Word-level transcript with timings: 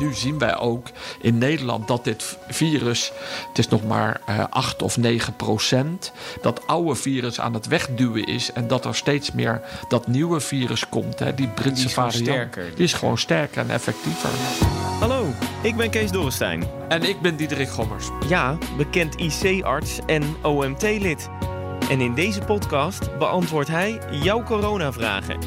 Nu 0.00 0.14
zien 0.14 0.38
wij 0.38 0.56
ook 0.56 0.86
in 1.20 1.38
Nederland 1.38 1.88
dat 1.88 2.04
dit 2.04 2.38
virus, 2.48 3.12
het 3.48 3.58
is 3.58 3.68
nog 3.68 3.84
maar 3.84 4.20
uh, 4.28 4.44
8 4.50 4.82
of 4.82 4.96
9 4.96 5.36
procent, 5.36 6.12
dat 6.42 6.66
oude 6.66 6.94
virus 6.94 7.40
aan 7.40 7.54
het 7.54 7.66
wegduwen 7.66 8.24
is 8.24 8.52
en 8.52 8.68
dat 8.68 8.84
er 8.84 8.94
steeds 8.94 9.32
meer 9.32 9.60
dat 9.88 10.06
nieuwe 10.06 10.40
virus 10.40 10.88
komt, 10.88 11.18
hè, 11.18 11.34
die 11.34 11.48
Britse 11.48 11.84
die 11.84 11.94
variant. 11.94 12.26
Sterker. 12.26 12.74
Die 12.74 12.84
is 12.84 12.92
gewoon 12.92 13.18
sterker 13.18 13.62
en 13.62 13.70
effectiever. 13.70 14.30
Hallo, 15.00 15.26
ik 15.62 15.76
ben 15.76 15.90
Kees 15.90 16.10
Dorrestein. 16.10 16.64
En 16.88 17.02
ik 17.02 17.20
ben 17.20 17.36
Diederik 17.36 17.68
Gommers. 17.68 18.08
Ja, 18.28 18.58
bekend 18.76 19.14
IC-arts 19.14 19.98
en 20.06 20.22
OMT-lid. 20.42 21.28
En 21.90 22.00
in 22.00 22.14
deze 22.14 22.40
podcast 22.40 23.18
beantwoordt 23.18 23.68
hij 23.68 24.00
jouw 24.10 24.42
coronavragen. 24.42 25.38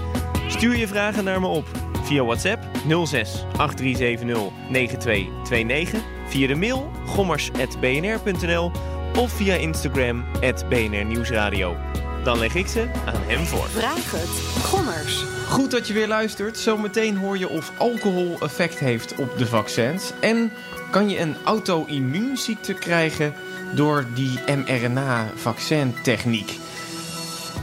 Stuur 0.47 0.75
je 0.75 0.88
vragen 0.88 1.23
naar 1.23 1.39
me 1.39 1.47
op 1.47 1.92
via 2.03 2.23
WhatsApp 2.23 2.63
06 3.05 3.45
8370 3.57 4.52
9229, 4.70 6.02
via 6.27 6.48
de 6.48 6.55
mail 6.55 6.91
gommers.bnr.nl 7.05 8.71
of 9.17 9.31
via 9.31 9.55
Instagram 9.55 10.25
BNR 10.70 11.05
Nieuwsradio. 11.05 11.77
Dan 12.23 12.39
leg 12.39 12.55
ik 12.55 12.67
ze 12.67 12.88
aan 13.05 13.21
hem 13.25 13.45
voor. 13.45 13.70
Vraag 13.70 14.11
het. 14.11 14.63
Gommers. 14.63 15.25
Goed 15.49 15.72
dat 15.72 15.88
je 15.88 15.94
weer 15.94 16.08
luistert. 16.08 16.58
Zometeen 16.58 17.17
hoor 17.17 17.38
je 17.38 17.50
of 17.50 17.72
alcohol 17.78 18.38
effect 18.39 18.80
heeft 18.80 19.16
op 19.16 19.38
de 19.38 19.45
vaccins. 19.45 20.11
En 20.19 20.52
kan 20.91 21.09
je 21.09 21.19
een 21.19 21.35
auto-immuunziekte 21.44 22.73
krijgen 22.73 23.33
door 23.75 24.06
die 24.13 24.39
mRNA-vaccintechniek. 24.45 26.59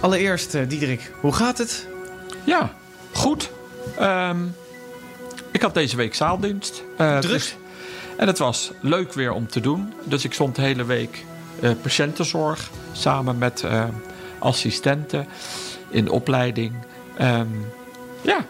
Allereerst, 0.01 0.55
uh, 0.55 0.69
Diederik, 0.69 1.13
hoe 1.21 1.33
gaat 1.33 1.59
het? 1.59 1.89
Ja, 2.45 2.75
goed. 3.13 3.51
Um, 4.01 4.55
ik 5.51 5.63
had 5.63 5.75
deze 5.75 5.97
week 5.97 6.15
zaaldienst. 6.15 6.83
Uh, 7.01 7.19
Druk. 7.19 7.33
Dus, 7.33 7.57
en 8.17 8.27
het 8.27 8.39
was 8.39 8.71
leuk 8.81 9.13
weer 9.13 9.33
om 9.33 9.49
te 9.49 9.61
doen. 9.61 9.93
Dus 10.05 10.25
ik 10.25 10.33
stond 10.33 10.57
de 10.57 10.63
hele 10.63 10.85
week 10.85 11.25
uh, 11.61 11.71
patiëntenzorg 11.83 12.71
samen 12.93 13.39
met 13.39 13.63
uh, 13.65 13.85
assistenten 14.39 15.27
in 15.91 16.11
opleiding. 16.11 16.73
Um, 17.21 17.67
ja. 18.21 18.45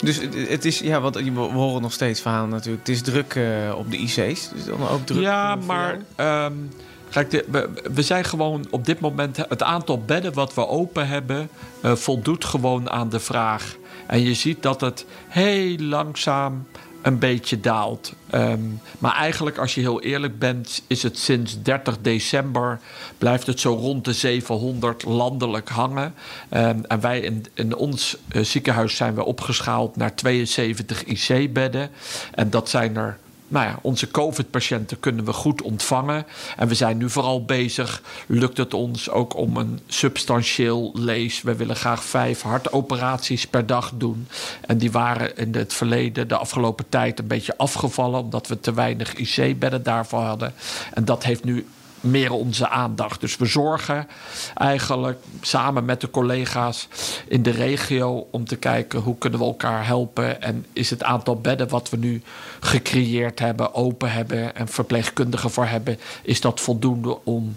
Dus 0.00 0.20
het 0.48 0.64
is, 0.64 0.78
ja, 0.78 1.00
wat 1.00 1.14
we 1.14 1.40
horen 1.40 1.82
nog 1.82 1.92
steeds 1.92 2.20
verhalen 2.20 2.50
natuurlijk. 2.50 2.86
Het 2.86 2.96
is 2.96 3.02
druk 3.02 3.34
uh, 3.34 3.74
op 3.76 3.90
de 3.90 3.96
IC's. 3.96 4.48
Dus 4.54 4.64
dan 4.64 4.88
ook 4.88 5.06
druk. 5.06 5.22
Ja, 5.22 5.54
maar. 5.54 5.98
Um, 6.44 6.70
Kijk, 7.10 7.30
de, 7.30 7.44
we, 7.50 7.70
we, 7.94 8.02
zijn 8.02 8.24
gewoon 8.24 8.66
op 8.70 8.86
dit 8.86 9.00
moment. 9.00 9.36
Het 9.36 9.62
aantal 9.62 10.02
bedden 10.02 10.32
wat 10.34 10.54
we 10.54 10.66
open 10.66 11.08
hebben. 11.08 11.48
Voldoet 11.82 12.44
gewoon 12.44 12.90
aan 12.90 13.08
de 13.08 13.20
vraag. 13.20 13.76
En 14.06 14.20
je 14.20 14.34
ziet 14.34 14.62
dat 14.62 14.80
het 14.80 15.06
heel 15.28 15.76
langzaam 15.78 16.66
een 17.06 17.18
beetje 17.18 17.60
daalt. 17.60 18.12
Um, 18.34 18.80
maar 18.98 19.14
eigenlijk, 19.14 19.58
als 19.58 19.74
je 19.74 19.80
heel 19.80 20.02
eerlijk 20.02 20.38
bent, 20.38 20.82
is 20.86 21.02
het 21.02 21.18
sinds 21.18 21.62
30 21.62 21.98
december 22.00 22.80
blijft 23.18 23.46
het 23.46 23.60
zo 23.60 23.74
rond 23.74 24.04
de 24.04 24.12
700 24.12 25.04
landelijk 25.04 25.68
hangen. 25.68 26.14
Um, 26.50 26.84
en 26.84 27.00
wij 27.00 27.20
in, 27.20 27.46
in 27.54 27.76
ons 27.76 28.16
uh, 28.32 28.44
ziekenhuis 28.44 28.96
zijn 28.96 29.14
we 29.14 29.24
opgeschaald 29.24 29.96
naar 29.96 30.14
72 30.14 31.04
IC-bedden. 31.04 31.90
En 32.34 32.50
dat 32.50 32.68
zijn 32.68 32.96
er 32.96 33.18
nou 33.48 33.66
ja, 33.66 33.78
onze 33.82 34.10
COVID-patiënten 34.10 35.00
kunnen 35.00 35.24
we 35.24 35.32
goed 35.32 35.62
ontvangen. 35.62 36.26
En 36.56 36.68
we 36.68 36.74
zijn 36.74 36.96
nu 36.96 37.10
vooral 37.10 37.44
bezig. 37.44 38.02
Lukt 38.26 38.56
het 38.56 38.74
ons 38.74 39.10
ook 39.10 39.36
om 39.36 39.56
een 39.56 39.80
substantieel 39.86 40.90
lees? 40.94 41.42
We 41.42 41.54
willen 41.54 41.76
graag 41.76 42.04
vijf 42.04 42.42
hartoperaties 42.42 43.46
per 43.46 43.66
dag 43.66 43.92
doen. 43.94 44.28
En 44.60 44.78
die 44.78 44.90
waren 44.90 45.36
in 45.36 45.54
het 45.54 45.74
verleden, 45.74 46.28
de 46.28 46.36
afgelopen 46.36 46.88
tijd, 46.88 47.18
een 47.18 47.26
beetje 47.26 47.56
afgevallen. 47.56 48.20
Omdat 48.20 48.46
we 48.46 48.60
te 48.60 48.74
weinig 48.74 49.14
IC-bedden 49.14 49.82
daarvoor 49.82 50.20
hadden. 50.20 50.52
En 50.94 51.04
dat 51.04 51.24
heeft 51.24 51.44
nu 51.44 51.66
meer 52.06 52.32
onze 52.32 52.68
aandacht. 52.68 53.20
Dus 53.20 53.36
we 53.36 53.46
zorgen 53.46 54.08
eigenlijk 54.54 55.18
samen 55.40 55.84
met 55.84 56.00
de 56.00 56.10
collega's 56.10 56.88
in 57.28 57.42
de 57.42 57.50
regio 57.50 58.26
om 58.30 58.44
te 58.44 58.56
kijken 58.56 59.00
hoe 59.00 59.18
kunnen 59.18 59.38
we 59.38 59.44
elkaar 59.44 59.86
helpen 59.86 60.42
en 60.42 60.66
is 60.72 60.90
het 60.90 61.02
aantal 61.02 61.40
bedden 61.40 61.68
wat 61.68 61.90
we 61.90 61.96
nu 61.96 62.22
gecreëerd 62.60 63.38
hebben, 63.38 63.74
open 63.74 64.12
hebben 64.12 64.56
en 64.56 64.68
verpleegkundigen 64.68 65.50
voor 65.50 65.66
hebben, 65.66 65.98
is 66.22 66.40
dat 66.40 66.60
voldoende 66.60 67.24
om 67.24 67.56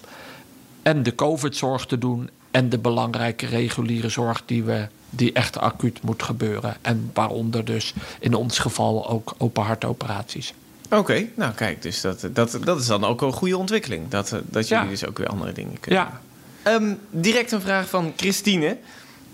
en 0.81 1.04
de 1.04 1.16
COVID-zorg 1.16 1.86
te 1.86 1.98
doen 1.98 2.30
en 2.52 2.70
de 2.70 2.78
belangrijke 2.78 3.46
reguliere 3.46 4.10
zorg 4.10 4.44
die 4.46 4.64
we 4.64 4.88
die 5.10 5.34
echt 5.34 5.58
acuut 5.58 6.02
moet 6.02 6.24
gebeuren. 6.24 6.78
En 6.81 7.12
waaronder 7.14 7.66
dus 7.66 7.94
in 8.20 8.34
ons 8.34 8.60
geval 8.60 9.10
ook 9.10 9.34
open 9.38 9.64
hartoperaties. 9.64 10.54
Oké, 10.89 10.97
okay, 10.97 11.31
nou 11.35 11.53
kijk, 11.53 11.81
dus 11.81 12.01
dat, 12.01 12.27
dat, 12.33 12.57
dat 12.63 12.79
is 12.79 12.85
dan 12.85 13.03
ook 13.03 13.22
een 13.22 13.31
goede 13.31 13.57
ontwikkeling. 13.57 14.09
Dat, 14.09 14.35
dat 14.44 14.67
jullie 14.67 14.83
ja. 14.83 14.89
dus 14.89 15.05
ook 15.05 15.17
weer 15.17 15.27
andere 15.27 15.51
dingen 15.51 15.79
kunnen 15.79 16.00
ja. 16.00 16.22
Um, 16.73 17.00
direct 17.09 17.51
een 17.51 17.61
vraag 17.61 17.89
van 17.89 18.13
Christine. 18.16 18.77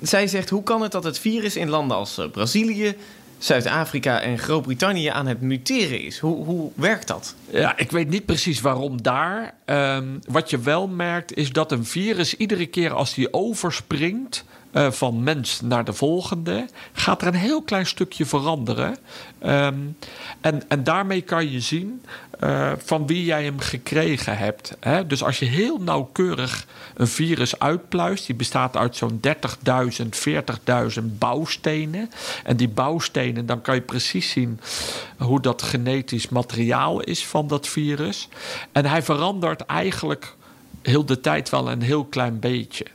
Zij 0.01 0.27
zegt, 0.27 0.49
hoe 0.49 0.63
kan 0.63 0.81
het 0.81 0.91
dat 0.91 1.03
het 1.03 1.19
virus 1.19 1.55
in 1.55 1.69
landen 1.69 1.97
als 1.97 2.19
Brazilië, 2.31 2.95
Zuid-Afrika 3.37 4.21
en 4.21 4.39
Groot-Brittannië 4.39 5.07
aan 5.07 5.27
het 5.27 5.41
muteren 5.41 6.01
is? 6.01 6.19
Hoe, 6.19 6.45
hoe 6.45 6.71
werkt 6.75 7.07
dat? 7.07 7.35
Ja, 7.49 7.77
ik 7.77 7.91
weet 7.91 8.09
niet 8.09 8.25
precies 8.25 8.61
waarom 8.61 9.01
daar. 9.01 9.53
Um, 9.65 10.19
wat 10.27 10.49
je 10.49 10.59
wel 10.59 10.87
merkt 10.87 11.35
is 11.35 11.49
dat 11.51 11.71
een 11.71 11.85
virus 11.85 12.35
iedere 12.35 12.65
keer 12.65 12.93
als 12.93 13.13
die 13.13 13.33
overspringt... 13.33 14.43
Uh, 14.75 14.91
van 14.91 15.23
mens 15.23 15.61
naar 15.61 15.85
de 15.85 15.93
volgende, 15.93 16.67
gaat 16.93 17.21
er 17.21 17.27
een 17.27 17.33
heel 17.33 17.61
klein 17.61 17.85
stukje 17.85 18.25
veranderen. 18.25 18.97
Um, 19.45 19.97
en, 20.41 20.63
en 20.67 20.83
daarmee 20.83 21.21
kan 21.21 21.51
je 21.51 21.59
zien 21.59 22.01
uh, 22.43 22.71
van 22.77 23.07
wie 23.07 23.25
jij 23.25 23.43
hem 23.43 23.59
gekregen 23.59 24.37
hebt. 24.37 24.77
Hè? 24.79 25.07
Dus 25.07 25.23
als 25.23 25.39
je 25.39 25.45
heel 25.45 25.77
nauwkeurig 25.77 26.65
een 26.93 27.07
virus 27.07 27.59
uitpluist, 27.59 28.25
die 28.25 28.35
bestaat 28.35 28.77
uit 28.77 28.95
zo'n 28.95 29.19
30.000, 29.27 29.33
40.000 30.99 31.03
bouwstenen. 31.03 32.09
En 32.43 32.57
die 32.57 32.69
bouwstenen, 32.69 33.45
dan 33.45 33.61
kan 33.61 33.75
je 33.75 33.81
precies 33.81 34.29
zien 34.29 34.59
hoe 35.17 35.41
dat 35.41 35.61
genetisch 35.61 36.29
materiaal 36.29 37.01
is 37.01 37.25
van 37.25 37.47
dat 37.47 37.67
virus. 37.67 38.27
En 38.71 38.85
hij 38.85 39.03
verandert 39.03 39.61
eigenlijk 39.61 40.35
heel 40.81 41.05
de 41.05 41.21
tijd 41.21 41.49
wel 41.49 41.71
een 41.71 41.81
heel 41.81 42.05
klein 42.05 42.39
beetje. 42.39 42.85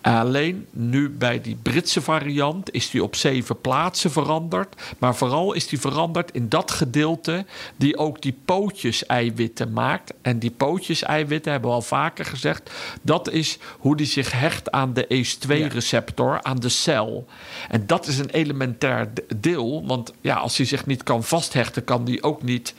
Alleen 0.00 0.66
nu 0.70 1.10
bij 1.10 1.40
die 1.40 1.56
Britse 1.62 2.02
variant 2.02 2.72
is 2.72 2.90
die 2.90 3.02
op 3.02 3.16
zeven 3.16 3.60
plaatsen 3.60 4.10
veranderd. 4.10 4.82
Maar 4.98 5.16
vooral 5.16 5.52
is 5.52 5.68
die 5.68 5.80
veranderd 5.80 6.32
in 6.32 6.48
dat 6.48 6.70
gedeelte 6.70 7.44
die 7.76 7.98
ook 7.98 8.22
die 8.22 8.38
pootjes-eiwitten 8.44 9.72
maakt. 9.72 10.12
En 10.22 10.38
die 10.38 10.50
pootjes-eiwitten, 10.50 11.52
hebben 11.52 11.70
we 11.70 11.76
al 11.76 11.82
vaker 11.82 12.24
gezegd, 12.24 12.70
dat 13.02 13.30
is 13.30 13.58
hoe 13.78 13.96
die 13.96 14.06
zich 14.06 14.32
hecht 14.32 14.70
aan 14.70 14.92
de 14.92 15.04
ACE2-receptor, 15.04 16.32
ja. 16.32 16.42
aan 16.42 16.58
de 16.58 16.68
cel. 16.68 17.26
En 17.68 17.86
dat 17.86 18.06
is 18.06 18.18
een 18.18 18.30
elementair 18.30 19.08
deel, 19.36 19.86
want 19.86 20.12
ja, 20.20 20.34
als 20.34 20.56
hij 20.56 20.66
zich 20.66 20.86
niet 20.86 21.02
kan 21.02 21.24
vasthechten, 21.24 21.84
kan 21.84 22.04
die 22.04 22.22
ook 22.22 22.42
niet 22.42 22.74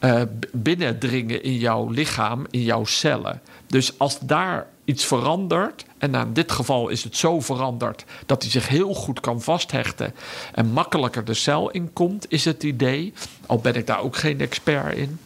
uh, 0.00 0.22
binnendringen 0.52 1.42
in 1.42 1.58
jouw 1.58 1.88
lichaam, 1.88 2.46
in 2.50 2.62
jouw 2.62 2.84
cellen. 2.84 3.40
Dus 3.66 3.98
als 3.98 4.18
daar 4.18 4.66
iets 4.84 5.04
verandert, 5.04 5.84
en 5.98 6.10
nou, 6.10 6.26
in 6.26 6.32
dit 6.32 6.52
geval 6.52 6.88
is 6.88 7.04
het 7.04 7.16
zo 7.16 7.40
veranderd 7.40 8.04
dat 8.26 8.42
hij 8.42 8.50
zich 8.50 8.68
heel 8.68 8.94
goed 8.94 9.20
kan 9.20 9.42
vasthechten 9.42 10.14
en 10.52 10.66
makkelijker 10.66 11.24
de 11.24 11.34
cel 11.34 11.70
inkomt, 11.70 12.26
is 12.28 12.44
het 12.44 12.62
idee. 12.62 13.12
Al 13.46 13.58
ben 13.58 13.74
ik 13.74 13.86
daar 13.86 14.00
ook 14.00 14.16
geen 14.16 14.40
expert 14.40 14.96
in. 14.96 15.18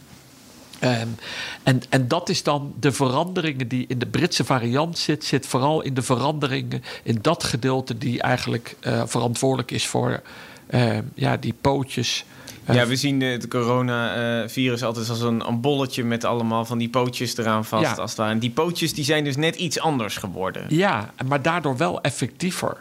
Um, 0.85 1.17
en, 1.63 1.83
en 1.89 2.09
dat 2.09 2.29
is 2.29 2.43
dan 2.43 2.75
de 2.81 2.93
veranderingen 2.93 3.69
die 3.69 3.85
in 3.89 3.99
de 3.99 4.07
Britse 4.07 4.45
variant 4.45 4.99
zit, 4.99 5.25
zit 5.25 5.47
vooral 5.47 5.81
in 5.81 5.95
de 5.95 6.03
veranderingen 6.03 6.83
in 7.03 7.19
dat 7.23 7.45
gedeelte 7.45 7.99
die 7.99 8.23
eigenlijk 8.23 8.77
uh, 8.81 9.03
verantwoordelijk 9.07 9.71
is 9.71 9.87
voor 9.87 10.23
uh, 10.71 10.99
ja, 11.15 11.37
die 11.37 11.55
pootjes. 11.61 12.25
Ja, 12.73 12.87
we 12.87 12.97
zien 12.97 13.21
het 13.21 13.49
coronavirus 13.49 14.83
altijd 14.83 15.09
als 15.09 15.21
een, 15.21 15.49
een, 15.49 15.61
bolletje 15.61 16.05
met 16.05 16.25
allemaal 16.25 16.65
van 16.65 16.79
die 16.79 16.89
pootjes 16.89 17.37
eraan 17.37 17.65
vast. 17.65 17.83
Ja. 17.83 17.95
Als 17.95 18.11
het 18.11 18.19
ware. 18.19 18.33
En 18.33 18.39
die 18.39 18.51
pootjes 18.51 18.95
die 18.95 19.05
zijn 19.05 19.25
dus 19.25 19.37
net 19.37 19.57
iets 19.57 19.81
anders 19.81 20.17
geworden. 20.17 20.65
Ja, 20.69 21.11
maar 21.27 21.43
daardoor 21.43 21.77
wel 21.77 22.01
effectiever. 22.01 22.77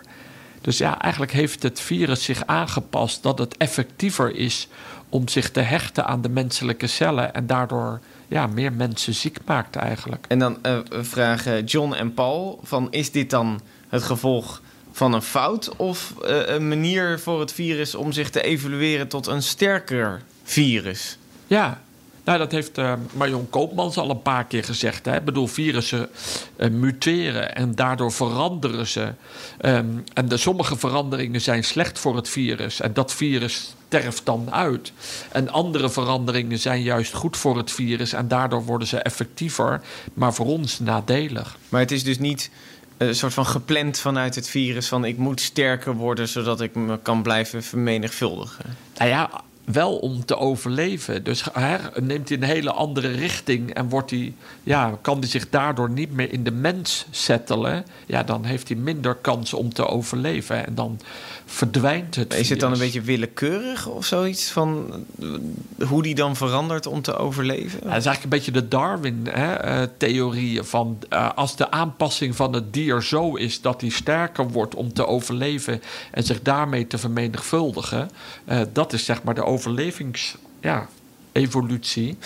Dus 0.62 0.78
ja, 0.78 1.02
eigenlijk 1.02 1.32
heeft 1.32 1.64
het 1.64 1.80
virus 1.80 2.24
zich 2.24 2.46
aangepast 2.46 3.24
dat 3.24 3.40
het 3.40 3.58
effectiever 3.58 4.36
is 4.36 4.68
om 5.10 5.28
zich 5.28 5.52
te 5.52 5.60
hechten 5.60 6.06
aan 6.06 6.22
de 6.22 6.30
menselijke 6.30 6.88
cellen 6.88 7.34
en 7.34 7.48
daardoor 7.48 8.00
ja, 8.28 8.48
meer 8.48 8.74
mensen 8.74 9.14
ziek 9.14 9.38
maakt 9.46 9.76
eigenlijk. 9.76 10.26
En 10.28 10.40
dan 10.40 10.58
eh, 10.62 10.78
vragen 10.90 11.64
John 11.64 11.94
en 11.94 12.14
Paul 12.14 12.60
van 12.64 12.88
is 12.92 13.12
dit 13.12 13.30
dan 13.30 13.62
het 13.90 14.04
gevolg 14.04 14.62
van 14.98 15.14
een 15.14 15.22
fout 15.22 15.76
of 15.76 16.14
eh, 16.24 16.40
een 16.46 16.68
manier 16.68 17.20
voor 17.20 17.40
het 17.40 17.52
virus 17.52 17.96
om 17.96 18.12
zich 18.12 18.30
te 18.30 18.42
evolueren 18.42 19.08
tot 19.08 19.28
een 19.28 19.44
sterker 19.44 20.22
virus? 20.44 21.18
Ja, 21.48 21.82
nou, 22.24 22.40
dat 22.40 22.52
heeft 22.52 22.78
uh, 22.78 22.94
Marion 23.14 23.50
Koopmans 23.50 23.98
al 23.98 24.10
een 24.10 24.22
paar 24.22 24.46
keer 24.46 24.64
gezegd. 24.64 25.06
Hè? 25.06 25.16
Ik 25.16 25.26
bedoel, 25.26 25.48
virussen 25.48 26.10
uh, 26.58 26.70
muteren 26.70 27.56
en 27.56 27.76
daardoor 27.76 28.12
veranderen 28.12 28.88
ze. 28.88 29.14
Um, 29.62 30.04
en 30.14 30.28
de, 30.28 30.38
sommige 30.38 30.78
veranderingen 30.78 31.42
zijn 31.42 31.64
slecht 31.64 32.00
voor 32.00 32.16
het 32.16 32.30
virus. 32.30 32.82
En 32.82 32.94
dat 32.94 33.14
virus 33.14 33.76
sterft 33.88 34.26
dan 34.26 34.54
uit. 34.54 34.92
En 35.32 35.50
andere 35.50 35.90
veranderingen 35.90 36.60
zijn 36.60 36.82
juist 36.82 37.14
goed 37.14 37.38
voor 37.38 37.58
het 37.58 37.72
virus. 37.72 38.14
En 38.14 38.28
daardoor 38.28 38.64
worden 38.66 38.88
ze 38.88 38.98
effectiever, 38.98 39.82
maar 40.14 40.34
voor 40.34 40.46
ons 40.46 40.80
nadelig. 40.80 41.58
Maar 41.70 41.82
het 41.82 41.92
is 41.92 42.04
dus 42.04 42.20
niet 42.20 42.50
een 42.98 43.16
soort 43.16 43.34
van 43.34 43.46
gepland 43.46 44.00
vanuit 44.00 44.36
het 44.36 44.50
virus... 44.50 44.88
van 44.88 45.06
ik 45.06 45.18
moet 45.18 45.42
sterker 45.42 45.96
worden 45.96 46.28
zodat 46.28 46.62
ik 46.62 46.76
me 46.76 47.00
kan 47.02 47.22
blijven 47.22 47.64
vermenigvuldigen. 47.64 48.66
Nou 48.98 49.10
ja, 49.10 49.30
wel 49.72 49.98
om 49.98 50.26
te 50.26 50.38
overleven. 50.38 51.24
Dus 51.24 51.44
hè, 51.54 51.78
neemt 52.02 52.30
hij 52.30 52.38
een 52.38 52.44
hele 52.44 52.72
andere 52.72 53.08
richting 53.08 53.74
en 53.74 53.90
wordt 53.90 54.10
hij, 54.10 54.34
ja, 54.64 54.98
kan 55.02 55.20
hij 55.20 55.28
zich 55.28 55.50
daardoor 55.50 55.90
niet 55.90 56.12
meer 56.12 56.34
in 56.34 56.44
de 56.44 56.52
mens 56.52 57.06
settelen. 57.12 57.86
Ja, 58.06 58.24
dan 58.24 58.44
heeft 58.44 58.68
hij 58.68 58.78
minder 58.78 59.16
kans 59.16 59.54
om 59.54 59.74
te 59.74 59.88
overleven. 59.88 60.66
En 60.66 60.76
dan 60.76 61.00
verdwijnt 61.50 62.16
het. 62.16 62.34
Is 62.34 62.50
het 62.50 62.60
dan 62.60 62.72
een 62.72 62.80
beetje 62.80 63.02
willekeurig 63.02 63.88
of 63.88 64.06
zoiets 64.06 64.52
van 64.52 64.94
hoe 65.88 66.04
die 66.04 66.16
dan 66.16 66.36
verandert 66.36 66.86
om 66.86 67.02
te 67.02 67.16
overleven? 67.16 67.80
Ja, 67.84 67.90
dat 67.90 67.98
is 67.98 68.06
eigenlijk 68.06 68.24
een 68.24 68.30
beetje 68.30 68.52
de 68.52 68.68
Darwin-theorie 68.68 70.64
van 70.64 71.00
uh, 71.10 71.30
als 71.36 71.56
de 71.56 71.72
aanpassing 71.72 72.36
van 72.36 72.54
het 72.54 72.74
dier 72.74 73.02
zo 73.02 73.36
is 73.36 73.62
dat 73.62 73.82
hij 73.82 73.90
sterker 73.90 74.50
wordt 74.50 74.76
om 74.76 74.94
te 74.94 75.08
overleven 75.08 75.82
en 76.12 76.24
zich 76.24 76.42
daarmee 76.42 76.88
te 76.88 76.98
vermenigvuldigen, 76.98 78.10
uh, 78.50 78.62
dat 78.74 78.94
is 78.94 79.06
zeg 79.06 79.24
maar 79.24 79.36
de 79.36 79.46
overlevings-evolutie. 79.46 82.08
Ja, 82.08 82.18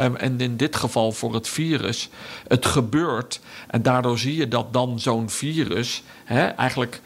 um, 0.00 0.16
en 0.16 0.40
in 0.40 0.56
dit 0.56 0.76
geval 0.76 1.12
voor 1.12 1.34
het 1.34 1.48
virus. 1.48 2.08
Het 2.48 2.66
gebeurt. 2.66 3.40
En 3.68 3.82
daardoor 3.82 4.18
zie 4.18 4.36
je 4.36 4.48
dat 4.48 4.72
dan 4.72 5.00
zo'n 5.00 5.30
virus. 5.30 6.02
Hè, 6.24 6.46
eigenlijk, 6.46 7.00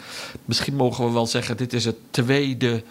misschien 0.44 0.74
mogen 0.74 1.06
we 1.06 1.12
wel 1.12 1.26
zeggen: 1.26 1.56
dit 1.56 1.72
is 1.72 1.84
het 1.84 1.96
tweede. 2.10 2.82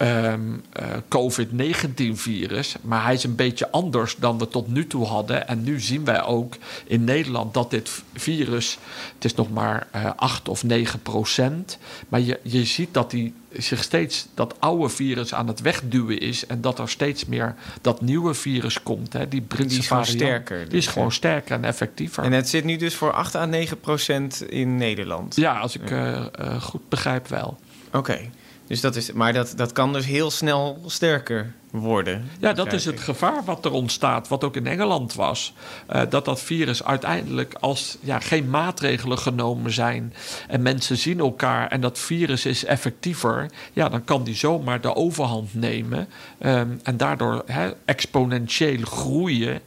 Um, 0.00 0.62
uh, 0.80 0.86
COVID-19-virus. 1.08 2.74
Maar 2.80 3.04
hij 3.04 3.14
is 3.14 3.24
een 3.24 3.34
beetje 3.34 3.70
anders 3.70 4.16
dan 4.16 4.38
we 4.38 4.48
tot 4.48 4.68
nu 4.68 4.86
toe 4.86 5.06
hadden. 5.06 5.48
En 5.48 5.62
nu 5.62 5.80
zien 5.80 6.04
wij 6.04 6.22
ook 6.22 6.54
in 6.86 7.04
Nederland 7.04 7.54
dat 7.54 7.70
dit 7.70 8.02
virus. 8.14 8.78
Het 9.14 9.24
is 9.24 9.34
nog 9.34 9.50
maar 9.50 9.86
uh, 9.96 10.10
8 10.16 10.48
of 10.48 10.64
9 10.64 11.02
procent. 11.02 11.78
Maar 12.08 12.20
je, 12.20 12.40
je 12.42 12.64
ziet 12.64 12.94
dat 12.94 13.10
die 13.10 13.34
zich 13.52 13.82
steeds 13.82 14.26
dat 14.34 14.54
oude 14.58 14.88
virus 14.88 15.34
aan 15.34 15.48
het 15.48 15.60
wegduwen 15.60 16.20
is. 16.20 16.46
En 16.46 16.60
dat 16.60 16.78
er 16.78 16.88
steeds 16.88 17.24
meer 17.24 17.54
dat 17.80 18.00
nieuwe 18.00 18.34
virus 18.34 18.82
komt. 18.82 19.12
Hè, 19.12 19.28
die 19.28 19.40
Britse 19.40 19.68
die 19.68 19.78
is 19.78 19.86
variant. 19.86 20.20
sterker. 20.20 20.68
Die 20.68 20.78
is 20.78 20.86
gewoon 20.86 21.12
sterker 21.12 21.56
en 21.56 21.64
effectiever. 21.64 22.24
En 22.24 22.32
het 22.32 22.48
zit 22.48 22.64
nu 22.64 22.76
dus 22.76 22.94
voor 22.94 23.12
8 23.12 23.34
à 23.34 23.44
9 23.44 23.80
procent 23.80 24.50
in 24.50 24.76
Nederland. 24.76 25.36
Ja, 25.36 25.58
als 25.58 25.76
ik. 25.76 25.90
Uh, 25.90 26.24
goed 26.60 26.88
begrijp 26.88 27.28
wel. 27.28 27.58
Oké. 27.86 27.98
Okay. 27.98 28.30
Dus 28.66 28.80
dat 28.80 28.96
is, 28.96 29.12
maar 29.12 29.32
dat, 29.32 29.52
dat 29.56 29.72
kan 29.72 29.92
dus 29.92 30.06
heel 30.06 30.30
snel 30.30 30.82
sterker 30.86 31.52
worden. 31.70 32.30
Ja, 32.38 32.52
dat 32.52 32.72
is 32.72 32.84
het 32.84 33.00
gevaar 33.00 33.44
wat 33.44 33.64
er 33.64 33.70
ontstaat, 33.70 34.28
wat 34.28 34.44
ook 34.44 34.56
in 34.56 34.66
Engeland 34.66 35.14
was. 35.14 35.54
Uh, 35.92 36.02
dat 36.08 36.24
dat 36.24 36.40
virus 36.40 36.84
uiteindelijk, 36.84 37.54
als 37.60 37.98
ja, 38.00 38.20
geen 38.20 38.50
maatregelen 38.50 39.18
genomen 39.18 39.72
zijn 39.72 40.14
en 40.48 40.62
mensen 40.62 40.96
zien 40.96 41.18
elkaar 41.18 41.68
en 41.68 41.80
dat 41.80 41.98
virus 41.98 42.46
is 42.46 42.64
effectiever, 42.64 43.50
ja, 43.72 43.88
dan 43.88 44.04
kan 44.04 44.24
die 44.24 44.34
zomaar 44.36 44.80
de 44.80 44.94
overhand 44.94 45.54
nemen 45.54 46.08
um, 46.40 46.80
en 46.82 46.96
daardoor 46.96 47.42
he, 47.46 47.70
exponentieel 47.84 48.84
groeien. 48.84 49.60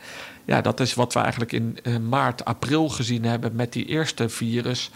Ja, 0.48 0.62
dat 0.62 0.80
is 0.80 0.94
wat 0.94 1.14
we 1.14 1.20
eigenlijk 1.20 1.52
in 1.52 1.78
uh, 1.84 1.98
maart, 1.98 2.46
april 2.46 2.90
gezien 2.90 3.26
hebben 3.26 3.56
met 3.56 3.74
die 3.74 3.86
eerste 3.86 4.30
virus. 4.30 4.90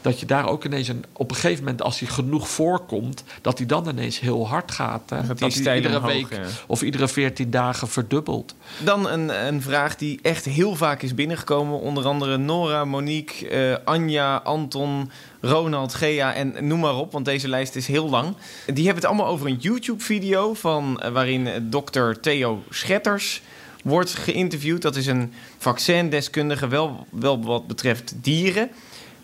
Dat 0.00 0.20
je 0.20 0.26
daar 0.26 0.48
ook 0.48 0.64
ineens 0.64 0.88
een, 0.88 1.04
op 1.12 1.30
een 1.30 1.36
gegeven 1.36 1.64
moment, 1.64 1.82
als 1.82 1.98
hij 1.98 2.08
genoeg 2.08 2.48
voorkomt, 2.48 3.24
dat 3.40 3.58
hij 3.58 3.66
dan 3.66 3.88
ineens 3.88 4.20
heel 4.20 4.48
hard 4.48 4.70
gaat. 4.70 5.10
Hè? 5.10 5.26
Dat, 5.26 5.38
dat 5.38 5.54
hij 5.54 5.76
iedere 5.76 5.96
omhoog, 5.96 6.12
week 6.12 6.32
ja. 6.32 6.48
of 6.66 6.82
iedere 6.82 7.08
14 7.08 7.50
dagen 7.50 7.88
verdubbelt. 7.88 8.54
Dan 8.84 9.08
een, 9.08 9.46
een 9.46 9.62
vraag 9.62 9.96
die 9.96 10.18
echt 10.22 10.44
heel 10.44 10.74
vaak 10.74 11.02
is 11.02 11.14
binnengekomen. 11.14 11.80
Onder 11.80 12.04
andere 12.04 12.36
Nora, 12.36 12.84
Monique, 12.84 13.50
uh, 13.50 13.76
Anja, 13.84 14.36
Anton, 14.36 15.10
Ronald, 15.40 15.94
Gea 15.94 16.34
en 16.34 16.54
noem 16.60 16.80
maar 16.80 16.96
op, 16.96 17.12
want 17.12 17.24
deze 17.24 17.48
lijst 17.48 17.76
is 17.76 17.86
heel 17.86 18.08
lang. 18.08 18.34
Die 18.66 18.84
hebben 18.84 19.02
het 19.02 19.04
allemaal 19.04 19.32
over 19.32 19.46
een 19.46 19.58
YouTube-video 19.58 20.54
van 20.54 21.00
uh, 21.02 21.08
waarin 21.08 21.48
dokter 21.70 22.20
Theo 22.20 22.62
Schetters 22.70 23.42
wordt 23.86 24.14
geïnterviewd. 24.14 24.82
Dat 24.82 24.96
is 24.96 25.06
een 25.06 25.32
vaccindeskundige, 25.58 26.68
wel, 26.68 27.06
wel 27.10 27.44
wat 27.44 27.66
betreft 27.66 28.14
dieren. 28.16 28.70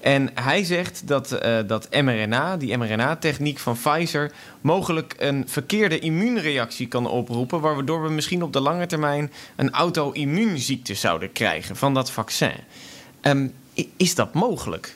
En 0.00 0.30
hij 0.34 0.64
zegt 0.64 1.02
dat, 1.04 1.32
uh, 1.32 1.58
dat 1.66 1.88
mRNA, 1.90 2.56
die 2.56 2.76
mRNA-techniek 2.76 3.58
van 3.58 3.76
Pfizer, 3.76 4.32
mogelijk 4.60 5.14
een 5.18 5.44
verkeerde 5.48 5.98
immuunreactie 5.98 6.88
kan 6.88 7.06
oproepen, 7.06 7.60
waardoor 7.60 8.02
we 8.02 8.08
misschien 8.08 8.42
op 8.42 8.52
de 8.52 8.60
lange 8.60 8.86
termijn 8.86 9.32
een 9.56 9.70
auto-immuunziekte 9.70 10.94
zouden 10.94 11.32
krijgen 11.32 11.76
van 11.76 11.94
dat 11.94 12.10
vaccin. 12.10 12.54
Um, 13.22 13.52
is 13.96 14.14
dat 14.14 14.34
mogelijk? 14.34 14.94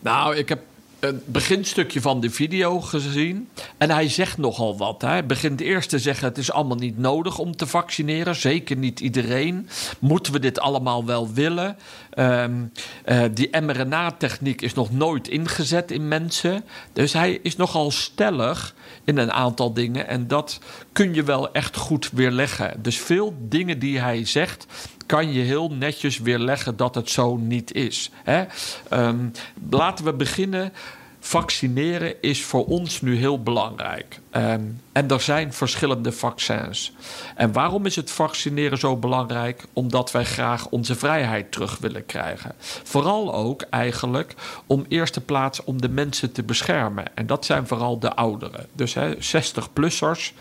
Nou, 0.00 0.36
ik 0.36 0.48
heb 0.48 0.60
een 1.00 1.22
beginstukje 1.26 2.00
van 2.00 2.20
de 2.20 2.30
video 2.30 2.80
gezien. 2.80 3.48
En 3.76 3.90
hij 3.90 4.08
zegt 4.08 4.38
nogal 4.38 4.76
wat. 4.76 5.02
Hij 5.02 5.26
begint 5.26 5.60
eerst 5.60 5.88
te 5.88 5.98
zeggen: 5.98 6.28
het 6.28 6.38
is 6.38 6.52
allemaal 6.52 6.76
niet 6.76 6.98
nodig 6.98 7.38
om 7.38 7.56
te 7.56 7.66
vaccineren. 7.66 8.36
Zeker 8.36 8.76
niet 8.76 9.00
iedereen. 9.00 9.68
Moeten 9.98 10.32
we 10.32 10.38
dit 10.38 10.60
allemaal 10.60 11.04
wel 11.04 11.32
willen? 11.32 11.76
Um, 12.14 12.72
uh, 13.06 13.22
die 13.32 13.60
mRNA-techniek 13.60 14.62
is 14.62 14.74
nog 14.74 14.92
nooit 14.92 15.28
ingezet 15.28 15.90
in 15.90 16.08
mensen. 16.08 16.64
Dus 16.92 17.12
hij 17.12 17.38
is 17.42 17.56
nogal 17.56 17.90
stellig 17.90 18.74
in 19.04 19.18
een 19.18 19.32
aantal 19.32 19.72
dingen. 19.72 20.08
En 20.08 20.26
dat 20.26 20.58
kun 20.92 21.14
je 21.14 21.22
wel 21.22 21.52
echt 21.52 21.76
goed 21.76 22.10
weerleggen. 22.12 22.82
Dus 22.82 22.98
veel 22.98 23.34
dingen 23.38 23.78
die 23.78 24.00
hij 24.00 24.24
zegt 24.24 24.66
kan 25.10 25.32
je 25.32 25.40
heel 25.40 25.70
netjes 25.70 26.18
weerleggen 26.18 26.76
dat 26.76 26.94
het 26.94 27.10
zo 27.10 27.36
niet 27.36 27.74
is. 27.74 28.10
Hè? 28.24 28.44
Um, 28.92 29.32
laten 29.70 30.04
we 30.04 30.12
beginnen. 30.12 30.72
Vaccineren 31.20 32.22
is 32.22 32.44
voor 32.44 32.66
ons 32.66 33.00
nu 33.00 33.16
heel 33.16 33.42
belangrijk. 33.42 34.20
Um, 34.32 34.80
en 34.92 35.08
er 35.08 35.20
zijn 35.20 35.52
verschillende 35.52 36.12
vaccins. 36.12 36.92
En 37.34 37.52
waarom 37.52 37.86
is 37.86 37.96
het 37.96 38.10
vaccineren 38.10 38.78
zo 38.78 38.96
belangrijk? 38.96 39.64
Omdat 39.72 40.10
wij 40.10 40.24
graag 40.24 40.68
onze 40.68 40.94
vrijheid 40.94 41.52
terug 41.52 41.78
willen 41.78 42.06
krijgen. 42.06 42.52
Vooral 42.82 43.34
ook 43.34 43.62
eigenlijk 43.70 44.34
om 44.66 44.84
eerste 44.88 45.20
plaats 45.20 45.64
om 45.64 45.80
de 45.80 45.88
mensen 45.88 46.32
te 46.32 46.42
beschermen. 46.42 47.16
En 47.16 47.26
dat 47.26 47.44
zijn 47.44 47.66
vooral 47.66 47.98
de 47.98 48.14
ouderen. 48.14 48.66
Dus 48.72 48.96
60-plussers, 49.36 50.32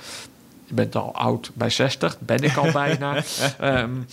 je 0.69 0.75
bent 0.75 0.95
al 0.95 1.13
oud 1.15 1.51
bij 1.53 1.69
60, 1.69 2.19
ben 2.19 2.43
ik 2.43 2.57
al 2.57 2.71
bijna. 2.83 3.23
um, 3.61 4.05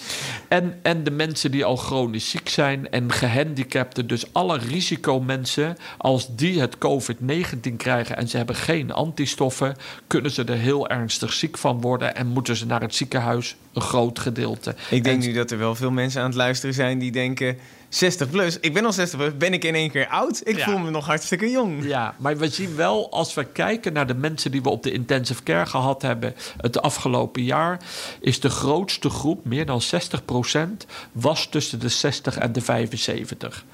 en, 0.48 0.78
en 0.82 1.04
de 1.04 1.10
mensen 1.10 1.50
die 1.50 1.64
al 1.64 1.76
chronisch 1.76 2.30
ziek 2.30 2.48
zijn 2.48 2.90
en 2.90 3.12
gehandicapten. 3.12 4.06
Dus 4.06 4.32
alle 4.32 4.58
risicomensen, 4.58 5.76
als 5.98 6.36
die 6.36 6.60
het 6.60 6.76
COVID-19 6.76 7.76
krijgen 7.76 8.16
en 8.16 8.28
ze 8.28 8.36
hebben 8.36 8.56
geen 8.56 8.92
antistoffen, 8.92 9.76
kunnen 10.06 10.30
ze 10.30 10.44
er 10.44 10.56
heel 10.56 10.88
ernstig 10.88 11.32
ziek 11.32 11.58
van 11.58 11.80
worden 11.80 12.16
en 12.16 12.26
moeten 12.26 12.56
ze 12.56 12.66
naar 12.66 12.80
het 12.80 12.94
ziekenhuis. 12.94 13.56
Een 13.72 13.82
groot 13.82 14.18
gedeelte. 14.18 14.74
Ik 14.90 15.04
denk 15.04 15.22
en, 15.22 15.28
nu 15.28 15.34
dat 15.34 15.50
er 15.50 15.58
wel 15.58 15.74
veel 15.74 15.90
mensen 15.90 16.20
aan 16.20 16.26
het 16.26 16.36
luisteren 16.36 16.74
zijn 16.74 16.98
die 16.98 17.12
denken. 17.12 17.58
60 17.96 18.30
plus, 18.30 18.58
ik 18.60 18.72
ben 18.72 18.84
al 18.84 18.92
60 18.92 19.18
plus, 19.18 19.36
ben 19.36 19.52
ik 19.52 19.64
in 19.64 19.74
één 19.74 19.90
keer 19.90 20.08
oud? 20.08 20.40
Ik 20.44 20.56
ja. 20.56 20.64
voel 20.64 20.78
me 20.78 20.90
nog 20.90 21.06
hartstikke 21.06 21.50
jong. 21.50 21.84
Ja, 21.84 22.14
maar 22.18 22.36
we 22.36 22.48
zien 22.48 22.76
wel 22.76 23.10
als 23.10 23.34
we 23.34 23.44
kijken 23.44 23.92
naar 23.92 24.06
de 24.06 24.14
mensen 24.14 24.50
die 24.50 24.62
we 24.62 24.68
op 24.68 24.82
de 24.82 24.92
intensive 24.92 25.42
care 25.42 25.66
gehad 25.66 26.02
hebben 26.02 26.34
het 26.56 26.82
afgelopen 26.82 27.42
jaar, 27.42 27.80
is 28.20 28.40
de 28.40 28.50
grootste 28.50 29.10
groep, 29.10 29.44
meer 29.44 29.66
dan 29.66 29.82
60 29.82 30.24
procent, 30.24 30.86
was 31.12 31.46
tussen 31.46 31.80
de 31.80 31.88
60 31.88 32.38
en 32.38 32.52
de 32.52 32.60
75. 32.60 33.64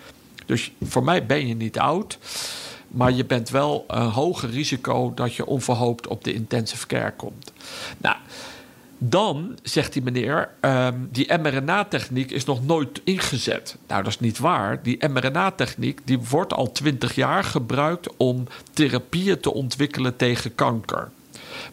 Dus 0.46 0.72
voor 0.82 1.04
mij 1.04 1.26
ben 1.26 1.46
je 1.46 1.54
niet 1.54 1.78
oud. 1.78 2.18
Maar 2.88 3.12
je 3.12 3.24
bent 3.24 3.50
wel 3.50 3.84
een 3.88 4.08
hoger 4.08 4.50
risico 4.50 5.12
dat 5.14 5.34
je 5.34 5.46
onverhoopt 5.46 6.06
op 6.06 6.24
de 6.24 6.32
intensive 6.32 6.86
care 6.86 7.12
komt. 7.12 7.52
Nou, 7.98 8.16
dan 9.08 9.58
zegt 9.62 9.92
die 9.92 10.02
meneer, 10.02 10.48
um, 10.60 11.08
die 11.12 11.38
mRNA-techniek 11.38 12.30
is 12.30 12.44
nog 12.44 12.64
nooit 12.64 13.00
ingezet. 13.04 13.76
Nou, 13.88 14.02
dat 14.02 14.12
is 14.12 14.20
niet 14.20 14.38
waar. 14.38 14.82
Die 14.82 15.08
mRNA-techniek 15.08 16.00
die 16.04 16.18
wordt 16.18 16.52
al 16.52 16.72
twintig 16.72 17.14
jaar 17.14 17.44
gebruikt 17.44 18.16
om 18.16 18.46
therapieën 18.72 19.40
te 19.40 19.52
ontwikkelen 19.52 20.16
tegen 20.16 20.54
kanker. 20.54 21.10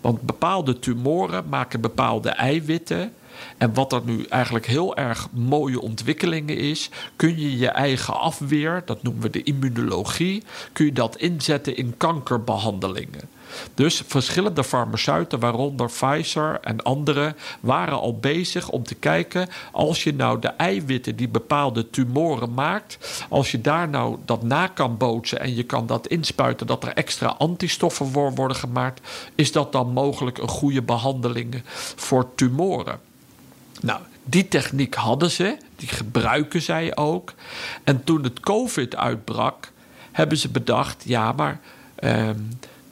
Want 0.02 0.22
bepaalde 0.22 0.80
tumoren 0.80 1.50
maken 1.50 1.82
bepaalde 1.82 2.30
eiwitten. 2.30 3.14
En 3.58 3.74
wat 3.74 3.94
er 3.94 4.02
nu 4.06 4.24
eigenlijk 4.24 4.66
heel 4.66 4.96
erg 4.96 5.28
mooie 5.32 5.82
ontwikkelingen 5.82 6.58
is, 6.58 6.90
kun 7.16 7.40
je 7.40 7.58
je 7.58 7.70
eigen 7.70 8.20
afweer, 8.20 8.82
dat 8.86 9.04
noemen 9.04 9.22
we 9.22 9.30
de 9.30 9.44
immunologie, 9.44 10.44
kun 10.74 10.86
je 10.86 10.94
dat 10.94 11.18
inzetten 11.18 11.78
in 11.78 11.98
kankerbehandelingen. 11.98 13.30
Dus 13.74 14.04
verschillende 14.08 14.64
farmaceuten, 14.64 15.40
waaronder 15.40 15.88
Pfizer 15.88 16.60
en 16.62 16.84
andere, 16.84 17.36
waren 17.60 18.00
al 18.00 18.18
bezig 18.18 18.70
om 18.70 18.84
te 18.84 18.96
kijken: 18.96 19.48
als 19.72 20.04
je 20.04 20.14
nou 20.14 20.40
de 20.40 20.48
eiwitten 20.48 21.16
die 21.16 21.30
bepaalde 21.30 21.90
tumoren 21.90 22.54
maakt, 22.54 23.24
als 23.30 23.52
je 23.52 23.62
daar 23.62 23.90
nou 23.90 24.18
dat 24.26 24.44
na 24.44 24.68
kan 24.68 24.98
bootsen 24.98 25.40
en 25.40 25.56
je 25.56 25.64
kan 25.64 25.88
dat 25.88 26.08
inspuiten, 26.08 26.68
dat 26.68 26.84
er 26.84 26.94
extra 26.94 27.28
antistoffen 27.38 28.08
voor 28.08 28.34
worden 28.34 28.58
gemaakt, 28.58 29.08
is 29.36 29.52
dat 29.52 29.72
dan 29.72 29.92
mogelijk 29.92 30.38
een 30.38 30.48
goede 30.48 30.82
behandeling 30.82 31.62
voor 31.96 32.36
tumoren? 32.36 33.00
Nou, 33.82 34.00
die 34.24 34.48
techniek 34.48 34.96
hadden 34.96 35.32
ze, 35.32 35.58
die 35.76 35.88
gebruiken 35.88 36.62
zij 36.62 36.96
ook. 36.96 37.34
En 37.84 38.04
toen 38.04 38.24
het 38.24 38.40
COVID 38.40 38.96
uitbrak, 38.96 39.72
hebben 40.12 40.38
ze 40.38 40.50
bedacht: 40.50 41.04
ja, 41.06 41.32
maar. 41.32 41.60
Ehm, 41.96 42.38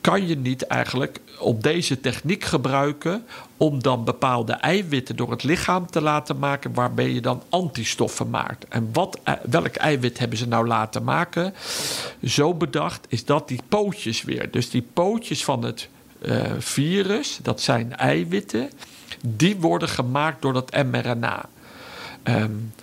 kan 0.07 0.27
je 0.27 0.37
niet 0.37 0.61
eigenlijk 0.61 1.19
op 1.39 1.63
deze 1.63 1.99
techniek 1.99 2.43
gebruiken 2.43 3.25
om 3.57 3.83
dan 3.83 4.03
bepaalde 4.03 4.53
eiwitten 4.53 5.15
door 5.15 5.31
het 5.31 5.43
lichaam 5.43 5.85
te 5.85 6.01
laten 6.01 6.39
maken 6.39 6.73
waarmee 6.73 7.13
je 7.13 7.21
dan 7.21 7.43
antistoffen 7.49 8.29
maakt. 8.29 8.67
En 8.67 8.89
wat, 8.93 9.19
eh, 9.23 9.33
welk 9.49 9.75
eiwit 9.75 10.19
hebben 10.19 10.37
ze 10.37 10.47
nou 10.47 10.67
laten 10.67 11.03
maken? 11.03 11.53
Zo 12.23 12.53
bedacht 12.53 13.05
is 13.07 13.25
dat 13.25 13.47
die 13.47 13.59
pootjes 13.67 14.23
weer. 14.23 14.51
Dus 14.51 14.69
die 14.69 14.87
pootjes 14.93 15.43
van 15.43 15.63
het 15.63 15.89
uh, 16.21 16.41
virus, 16.57 17.39
dat 17.41 17.61
zijn 17.61 17.95
eiwitten, 17.95 18.69
die 19.21 19.55
worden 19.55 19.89
gemaakt 19.89 20.41
door 20.41 20.53
dat 20.53 20.83
mRNA. 20.85 21.49
Um, 22.23 22.73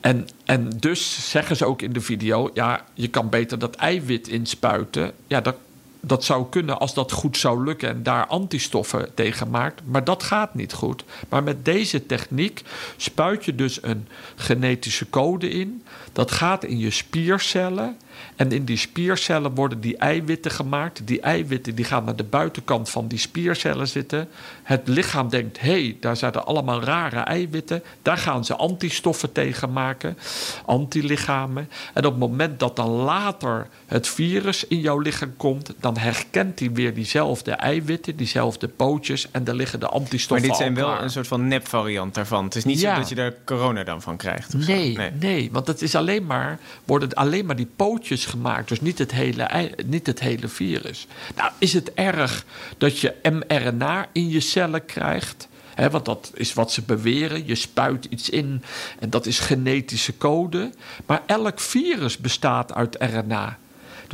en, 0.00 0.28
en 0.44 0.70
dus 0.78 1.30
zeggen 1.30 1.56
ze 1.56 1.64
ook 1.64 1.82
in 1.82 1.92
de 1.92 2.00
video: 2.00 2.50
ja, 2.54 2.84
je 2.94 3.08
kan 3.08 3.28
beter 3.28 3.58
dat 3.58 3.74
eiwit 3.74 4.28
inspuiten. 4.28 5.12
Ja, 5.26 5.40
dat 5.40 5.56
dat 6.06 6.24
zou 6.24 6.46
kunnen 6.48 6.78
als 6.78 6.94
dat 6.94 7.12
goed 7.12 7.36
zou 7.36 7.64
lukken 7.64 7.88
en 7.88 8.02
daar 8.02 8.26
antistoffen 8.26 9.14
tegen 9.14 9.50
maakt. 9.50 9.80
Maar 9.84 10.04
dat 10.04 10.22
gaat 10.22 10.54
niet 10.54 10.72
goed. 10.72 11.04
Maar 11.28 11.42
met 11.42 11.64
deze 11.64 12.06
techniek 12.06 12.62
spuit 12.96 13.44
je 13.44 13.54
dus 13.54 13.82
een 13.82 14.08
genetische 14.34 15.10
code 15.10 15.48
in. 15.48 15.84
Dat 16.12 16.30
gaat 16.30 16.64
in 16.64 16.78
je 16.78 16.90
spiercellen. 16.90 17.96
En 18.36 18.52
in 18.52 18.64
die 18.64 18.76
spiercellen 18.76 19.54
worden 19.54 19.80
die 19.80 19.96
eiwitten 19.96 20.50
gemaakt. 20.50 21.06
Die 21.06 21.20
eiwitten 21.20 21.74
die 21.74 21.84
gaan 21.84 22.04
naar 22.04 22.16
de 22.16 22.24
buitenkant 22.24 22.90
van 22.90 23.08
die 23.08 23.18
spiercellen 23.18 23.88
zitten. 23.88 24.28
Het 24.62 24.88
lichaam 24.88 25.28
denkt, 25.28 25.60
hé, 25.60 25.70
hey, 25.70 25.96
daar 26.00 26.16
zitten 26.16 26.46
allemaal 26.46 26.82
rare 26.82 27.20
eiwitten. 27.20 27.82
Daar 28.02 28.16
gaan 28.16 28.44
ze 28.44 28.56
antistoffen 28.56 29.32
tegen 29.32 29.72
maken, 29.72 30.18
antilichamen. 30.64 31.68
En 31.94 32.04
op 32.04 32.10
het 32.10 32.20
moment 32.20 32.58
dat 32.58 32.76
dan 32.76 32.90
later 32.90 33.66
het 33.86 34.08
virus 34.08 34.66
in 34.66 34.80
jouw 34.80 34.98
lichaam 34.98 35.36
komt... 35.36 35.74
dan 35.80 35.96
herkent 35.96 36.58
hij 36.58 36.72
weer 36.72 36.94
diezelfde 36.94 37.50
eiwitten, 37.50 38.16
diezelfde 38.16 38.68
pootjes... 38.68 39.30
en 39.30 39.44
daar 39.44 39.54
liggen 39.54 39.80
de 39.80 39.88
antistoffen 39.88 40.48
Maar 40.48 40.56
dit 40.56 40.66
zijn 40.66 40.74
wel 40.74 41.02
een 41.02 41.10
soort 41.10 41.26
van 41.26 41.48
nepvariant 41.48 42.14
daarvan. 42.14 42.44
Het 42.44 42.54
is 42.54 42.64
niet 42.64 42.80
zo 42.80 42.94
dat 42.94 43.08
je 43.08 43.14
daar 43.14 43.34
corona 43.44 43.84
dan 43.84 44.02
van 44.02 44.16
krijgt. 44.16 44.54
Nee, 44.66 44.96
nee, 44.96 45.10
nee, 45.10 45.48
want 45.52 45.66
het 45.66 45.82
is 45.82 45.94
alleen 45.94 46.26
maar, 46.26 46.58
worden 46.84 47.14
alleen 47.14 47.46
maar 47.46 47.56
die 47.56 47.70
pootjes 47.76 48.03
gemaakt. 48.10 48.68
Dus 48.68 48.80
niet 48.80 48.98
het 48.98 49.12
hele, 49.12 49.70
niet 49.86 50.06
het 50.06 50.20
hele 50.20 50.48
virus. 50.48 51.06
Nou, 51.36 51.50
is 51.58 51.72
het 51.72 51.94
erg 51.94 52.44
dat 52.78 52.98
je 52.98 53.14
mRNA 53.22 54.08
in 54.12 54.28
je 54.28 54.40
cellen 54.40 54.84
krijgt? 54.84 55.48
want 55.90 56.04
dat 56.04 56.30
is 56.34 56.52
wat 56.52 56.72
ze 56.72 56.82
beweren. 56.82 57.46
Je 57.46 57.54
spuit 57.54 58.04
iets 58.04 58.30
in 58.30 58.62
en 58.98 59.10
dat 59.10 59.26
is 59.26 59.38
genetische 59.38 60.16
code. 60.16 60.70
Maar 61.06 61.22
elk 61.26 61.60
virus 61.60 62.18
bestaat 62.18 62.74
uit 62.74 62.96
RNA. 62.98 63.58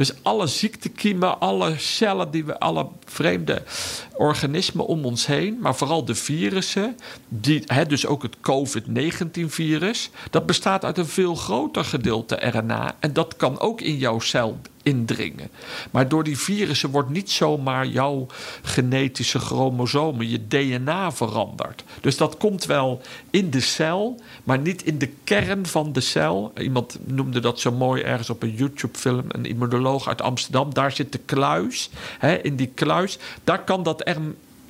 Dus 0.01 0.13
alle 0.23 0.47
ziektekiemen, 0.47 1.41
alle 1.41 1.75
cellen, 1.79 2.31
die 2.31 2.45
we, 2.45 2.59
alle 2.59 2.87
vreemde 3.05 3.63
organismen 4.17 4.87
om 4.87 5.05
ons 5.05 5.27
heen, 5.27 5.59
maar 5.61 5.75
vooral 5.75 6.05
de 6.05 6.15
virussen, 6.15 6.97
die, 7.29 7.85
dus 7.87 8.07
ook 8.07 8.23
het 8.23 8.37
COVID-19-virus, 8.41 10.11
dat 10.31 10.47
bestaat 10.47 10.85
uit 10.85 10.99
een 10.99 11.07
veel 11.07 11.35
groter 11.35 11.85
gedeelte 11.85 12.35
RNA. 12.35 12.97
En 13.01 13.13
dat 13.13 13.37
kan 13.37 13.59
ook 13.59 13.81
in 13.81 13.97
jouw 13.97 14.21
cel 14.21 14.61
indringen. 14.83 15.51
Maar 15.91 16.09
door 16.09 16.25
die 16.25 16.39
virussen 16.39 16.91
wordt 16.91 17.11
niet 17.11 17.31
zomaar 17.31 17.87
jouw 17.87 18.27
genetische 18.63 19.39
chromosomen, 19.39 20.29
je 20.29 20.47
DNA 20.47 21.13
veranderd. 21.13 21.85
Dus 22.01 22.17
dat 22.17 22.37
komt 22.37 22.65
wel 22.65 23.01
in 23.31 23.51
de 23.51 23.61
cel, 23.61 24.21
maar 24.45 24.59
niet 24.59 24.83
in 24.83 24.99
de 24.99 25.11
kern 25.25 25.67
van 25.67 25.93
de 25.93 26.01
cel. 26.01 26.53
Iemand 26.59 26.99
noemde 27.05 27.41
dat 27.41 27.61
zo 27.61 27.73
mooi 27.73 28.03
ergens 28.03 28.31
op 28.31 28.43
een 28.43 28.55
YouTube-film, 28.55 29.25
een 29.29 29.47
immunoloog 29.47 30.09
uit 30.09 30.23
Amsterdam. 30.23 30.75
Daar 30.75 30.93
zit 30.93 31.13
de 31.13 31.21
kluis. 31.25 31.91
Hè, 32.19 32.37
in 32.37 32.57
die 32.57 32.71
kluis, 32.75 33.19
daar 33.45 33.65
kan 33.65 33.83
dat 33.83 34.03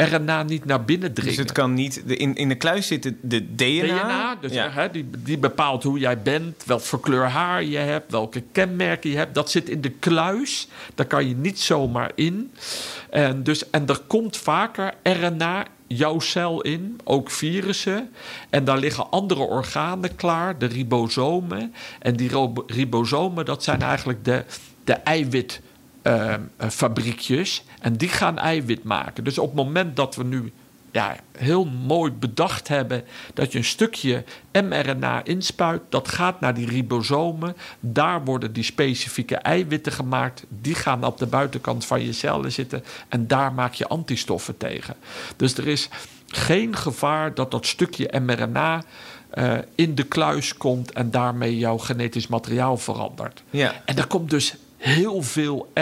RNA 0.07 0.43
niet 0.43 0.65
naar 0.65 0.85
binnen 0.85 1.13
dringen. 1.13 1.37
Dus 1.37 1.45
het 1.45 1.53
kan 1.53 1.75
niet. 1.75 2.03
De, 2.07 2.17
in, 2.17 2.35
in 2.35 2.49
de 2.49 2.55
kluis 2.55 2.87
zit 2.87 3.03
de, 3.03 3.15
de 3.21 3.55
DNA. 3.55 4.03
DNA, 4.03 4.37
dus 4.41 4.53
hè, 4.55 4.91
die, 4.91 5.11
die 5.19 5.39
bepaalt 5.39 5.83
hoe 5.83 5.99
jij 5.99 6.23
bent, 6.23 6.65
welk 6.65 6.81
voor 6.81 7.01
kleur 7.01 7.25
haar 7.25 7.65
je 7.65 7.77
hebt, 7.77 8.11
welke 8.11 8.43
kenmerken 8.53 9.11
je 9.11 9.17
hebt. 9.17 9.35
Dat 9.35 9.51
zit 9.51 9.69
in 9.69 9.81
de 9.81 9.91
kluis. 9.91 10.69
Daar 10.95 11.07
kan 11.07 11.29
je 11.29 11.35
niet 11.35 11.61
zomaar 11.61 12.11
in. 12.15 12.53
En, 13.11 13.43
dus, 13.43 13.71
en 13.71 13.87
er 13.87 14.01
komt 14.07 14.37
vaker 14.37 14.95
RNA 15.03 15.67
jouw 15.87 16.21
cel 16.21 16.61
in, 16.61 17.01
ook 17.05 17.31
virussen. 17.31 18.11
En 18.51 18.65
daar 18.65 18.79
liggen 18.79 19.11
andere 19.11 19.41
organen 19.41 20.17
klaar, 20.17 20.59
de 20.59 20.67
ribosomen. 20.67 21.75
En 21.99 22.17
die 22.17 22.31
ribosomen, 22.67 23.45
dat 23.45 23.65
zijn 23.65 23.83
eigenlijk 23.83 24.25
de, 24.25 24.45
de 24.85 24.93
eiwit 24.93 25.61
uh, 26.03 26.35
fabriekjes. 26.69 27.65
En 27.81 27.97
die 27.97 28.09
gaan 28.09 28.39
eiwit 28.39 28.85
maken. 28.85 29.25
Dus 29.25 29.39
op 29.39 29.47
het 29.47 29.57
moment 29.57 29.97
dat 29.97 30.17
we 30.17 30.25
nu 30.25 30.53
ja, 30.93 31.17
heel 31.39 31.65
mooi 31.65 32.13
bedacht 32.13 32.69
hebben 32.69 33.05
dat 33.35 33.53
je 33.53 33.59
een 33.59 33.65
stukje 33.65 34.25
mRNA 34.53 35.25
inspuit, 35.25 35.83
dat 35.89 36.09
gaat 36.09 36.41
naar 36.41 36.55
die 36.55 36.67
ribosomen. 36.67 37.57
Daar 37.81 38.25
worden 38.25 38.53
die 38.53 38.65
specifieke 38.65 39.37
eiwitten 39.37 39.93
gemaakt. 39.93 40.45
Die 40.49 40.75
gaan 40.75 41.05
op 41.05 41.19
de 41.19 41.27
buitenkant 41.27 41.87
van 41.87 42.05
je 42.05 42.13
cellen 42.13 42.53
zitten 42.53 42.85
en 43.09 43.27
daar 43.27 43.53
maak 43.53 43.75
je 43.75 43.89
antistoffen 43.89 44.57
tegen. 44.57 44.97
Dus 45.37 45.57
er 45.57 45.69
is 45.69 45.89
geen 46.27 46.77
gevaar 46.77 47.35
dat 47.35 47.51
dat 47.51 47.67
stukje 47.67 48.21
mRNA 48.21 48.83
uh, 49.35 49.59
in 49.75 49.95
de 49.95 50.03
kluis 50.03 50.57
komt 50.57 50.93
en 50.93 51.11
daarmee 51.11 51.59
jouw 51.59 51.79
genetisch 51.79 52.27
materiaal 52.27 52.77
verandert. 52.77 53.43
Ja. 53.51 53.83
En 53.85 53.97
er 53.97 54.07
komt 54.07 54.31
dus 54.31 54.55
heel 54.81 55.23
veel 55.23 55.73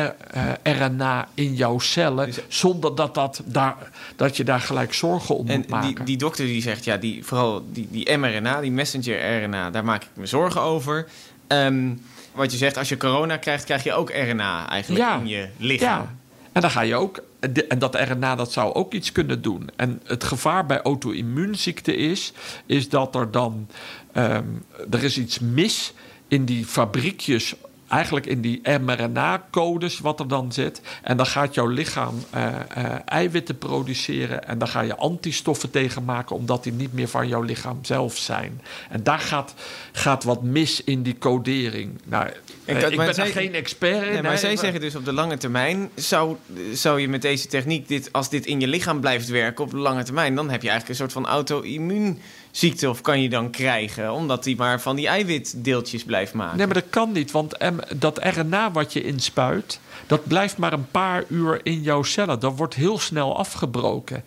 RNA 0.63 1.23
eh, 1.23 1.45
in 1.45 1.55
jouw 1.55 1.79
cellen. 1.79 2.27
Dus- 2.27 2.41
zonder 2.49 2.95
dat, 2.95 3.15
dat, 3.15 3.43
daar, 3.45 3.77
dat 4.17 4.37
je 4.37 4.45
daar 4.45 4.61
gelijk 4.61 4.95
zorgen 4.95 5.37
om 5.37 5.47
moet 5.47 5.69
maken. 5.69 5.95
Die, 5.95 6.05
die 6.05 6.17
dokter 6.17 6.47
die 6.47 6.63
zegt, 6.63 6.85
ja, 6.85 6.97
die, 6.97 7.25
vooral 7.25 7.65
die, 7.73 7.89
die 7.91 8.17
mRNA, 8.17 8.61
die 8.61 8.71
messenger 8.71 9.43
RNA, 9.43 9.71
daar 9.71 9.85
maak 9.85 10.03
ik 10.03 10.09
me 10.15 10.27
zorgen 10.27 10.61
over. 10.61 11.09
Ehm, 11.47 11.91
wat 12.33 12.53
je 12.53 12.57
zegt, 12.57 12.77
als 12.77 12.89
je 12.89 12.97
corona 12.97 13.37
krijgt, 13.37 13.65
krijg 13.65 13.85
je 13.85 13.93
ook 13.93 14.11
RNA 14.11 14.69
eigenlijk 14.69 15.21
in 15.21 15.27
je 15.27 15.49
lichaam. 15.57 16.03
Ja. 16.03 16.15
En 16.53 16.61
dan 16.61 16.71
ga 16.71 16.81
je 16.81 16.95
ook. 16.95 17.23
En 17.69 17.79
dat 17.79 17.95
RNA 17.95 18.35
dat 18.35 18.53
zou 18.53 18.75
ook 18.75 18.93
iets 18.93 19.13
kunnen 19.13 19.43
doen. 19.43 19.71
En 19.77 20.01
het 20.05 20.25
gevaar 20.25 20.67
bij 20.67 20.83
auto-immuunziekte 20.83 21.97
is, 21.97 22.33
is 22.67 22.89
dat 22.89 23.15
er 23.15 23.31
dan. 23.31 23.69
Um, 24.17 24.65
er 24.91 25.05
is 25.05 25.19
iets 25.19 25.39
mis 25.39 25.93
in 26.29 26.45
die 26.45 26.65
fabriekjes 26.65 27.55
eigenlijk 27.89 28.27
in 28.27 28.41
die 28.41 28.61
mRNA-codes 28.81 29.99
wat 29.99 30.21
er 30.21 30.29
dan 30.29 30.53
zit. 30.53 30.81
En 31.03 31.17
dan 31.17 31.27
gaat 31.27 31.55
jouw 31.55 31.67
lichaam 31.67 32.15
uh, 32.35 32.47
uh, 32.79 32.85
eiwitten 33.05 33.59
produceren. 33.59 34.47
En 34.47 34.59
dan 34.59 34.69
ga 34.69 34.81
je 34.81 34.97
antistoffen 34.97 35.71
tegen 35.71 36.05
maken, 36.05 36.37
omdat 36.37 36.63
die 36.63 36.73
niet 36.73 36.93
meer 36.93 37.09
van 37.09 37.29
jouw 37.29 37.43
lichaam 37.43 37.79
zelf 37.83 38.17
zijn. 38.17 38.61
En 38.91 39.03
daar 39.03 39.19
gaat, 39.19 39.55
gaat 39.93 40.25
wat 40.25 40.43
mis 40.43 40.85
in 40.85 41.03
die 41.03 41.19
codering. 41.19 42.01
Nou, 42.05 42.27
ik, 42.65 42.77
uh, 42.77 42.91
ik 42.91 42.97
ben 42.97 43.15
zij, 43.15 43.31
geen 43.31 43.55
expert 43.55 44.07
in. 44.07 44.13
Nee, 44.13 44.23
maar 44.23 44.39
zij 44.39 44.57
zeggen 44.57 44.81
dus 44.81 44.95
op 44.95 45.05
de 45.05 45.13
lange 45.13 45.37
termijn... 45.37 45.91
Zou, 45.95 46.37
zou 46.73 47.01
je 47.01 47.09
met 47.09 47.23
deze 47.23 47.47
techniek, 47.47 47.89
dit, 47.89 48.13
als 48.13 48.29
dit 48.31 48.47
in 48.47 48.61
je 48.61 48.67
lichaam 48.67 49.01
blijft 49.01 49.29
werken 49.29 49.65
op 49.65 49.71
de 49.71 49.77
lange 49.77 50.03
termijn... 50.03 50.35
dan 50.35 50.51
heb 50.51 50.63
je 50.63 50.69
eigenlijk 50.69 51.01
een 51.01 51.09
soort 51.09 51.25
van 51.25 51.33
auto-immuun 51.33 52.19
ziekte 52.59 52.89
of 52.89 53.01
kan 53.01 53.23
je 53.23 53.29
dan 53.29 53.51
krijgen, 53.51 54.13
omdat 54.13 54.45
hij 54.45 54.55
maar 54.57 54.81
van 54.81 54.97
die 54.97 55.07
eiwitdeeltjes 55.07 56.05
blijft 56.05 56.35
maken. 56.35 56.57
Nee, 56.57 56.67
maar 56.67 56.75
dat 56.75 56.91
kan 56.91 57.13
niet, 57.13 57.31
want 57.31 57.57
dat 57.97 58.19
RNA 58.23 58.73
wat 58.73 58.93
je 58.93 59.03
inspuit, 59.03 59.81
dat 60.07 60.27
blijft 60.27 60.57
maar 60.57 60.73
een 60.73 60.91
paar 60.91 61.25
uur 61.29 61.61
in 61.63 61.83
jouw 61.83 62.03
cellen. 62.03 62.41
Dat 62.41 62.57
wordt 62.57 62.75
heel 62.75 62.99
snel 62.99 63.37
afgebroken. 63.37 64.25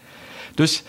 Dus 0.56 0.84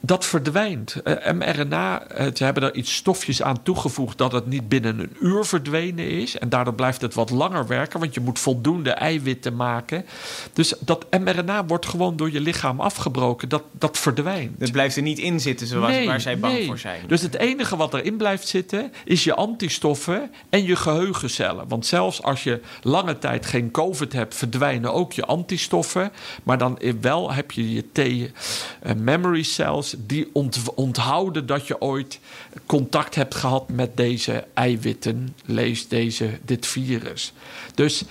dat 0.00 0.26
verdwijnt. 0.26 1.02
Eh, 1.02 1.32
mRNA, 1.32 2.06
eh, 2.06 2.26
ze 2.34 2.44
hebben 2.44 2.62
er 2.62 2.74
iets 2.74 2.94
stofjes 2.94 3.42
aan 3.42 3.62
toegevoegd 3.62 4.18
dat 4.18 4.32
het 4.32 4.46
niet 4.46 4.68
binnen 4.68 4.98
een 4.98 5.16
uur 5.20 5.44
verdwenen 5.44 6.10
is. 6.10 6.38
En 6.38 6.48
daardoor 6.48 6.74
blijft 6.74 7.00
het 7.00 7.14
wat 7.14 7.30
langer 7.30 7.66
werken, 7.66 8.00
want 8.00 8.14
je 8.14 8.20
moet 8.20 8.38
voldoende 8.38 8.90
eiwitten 8.90 9.56
maken. 9.56 10.04
Dus 10.52 10.74
dat 10.80 11.06
mRNA 11.20 11.64
wordt 11.66 11.86
gewoon 11.86 12.16
door 12.16 12.32
je 12.32 12.40
lichaam 12.40 12.80
afgebroken. 12.80 13.48
Dat, 13.48 13.62
dat 13.72 13.98
verdwijnt. 13.98 14.60
Het 14.60 14.72
blijft 14.72 14.96
er 14.96 15.02
niet 15.02 15.18
in 15.18 15.40
zitten 15.40 15.66
zoals 15.66 15.90
Nee, 15.90 16.06
waar 16.06 16.20
zij 16.20 16.38
bang 16.38 16.54
nee. 16.54 16.66
voor 16.66 16.78
zijn. 16.78 17.00
Dus 17.06 17.22
het 17.22 17.36
enige 17.38 17.76
wat 17.76 17.94
erin 17.94 18.16
blijft 18.16 18.48
zitten 18.48 18.92
is 19.04 19.24
je 19.24 19.34
antistoffen 19.34 20.30
en 20.48 20.64
je 20.64 20.76
geheugencellen. 20.76 21.68
Want 21.68 21.86
zelfs 21.86 22.22
als 22.22 22.44
je 22.44 22.60
lange 22.82 23.18
tijd 23.18 23.46
geen 23.46 23.70
COVID 23.70 24.12
hebt, 24.12 24.34
verdwijnen 24.34 24.92
ook 24.92 25.12
je 25.12 25.24
antistoffen. 25.24 26.12
Maar 26.42 26.58
dan 26.58 26.78
wel 27.00 27.32
heb 27.32 27.50
je 27.50 27.72
je 27.72 27.84
T-memory 27.92 29.42
cells 29.42 29.85
die 29.98 30.28
ont- 30.32 30.74
onthouden 30.74 31.46
dat 31.46 31.66
je 31.66 31.80
ooit 31.80 32.18
contact 32.66 33.14
hebt 33.14 33.34
gehad 33.34 33.68
met 33.68 33.96
deze 33.96 34.44
eiwitten, 34.54 35.34
lees 35.44 35.88
deze, 35.88 36.38
dit 36.44 36.66
virus. 36.66 37.32
Dus 37.74 38.04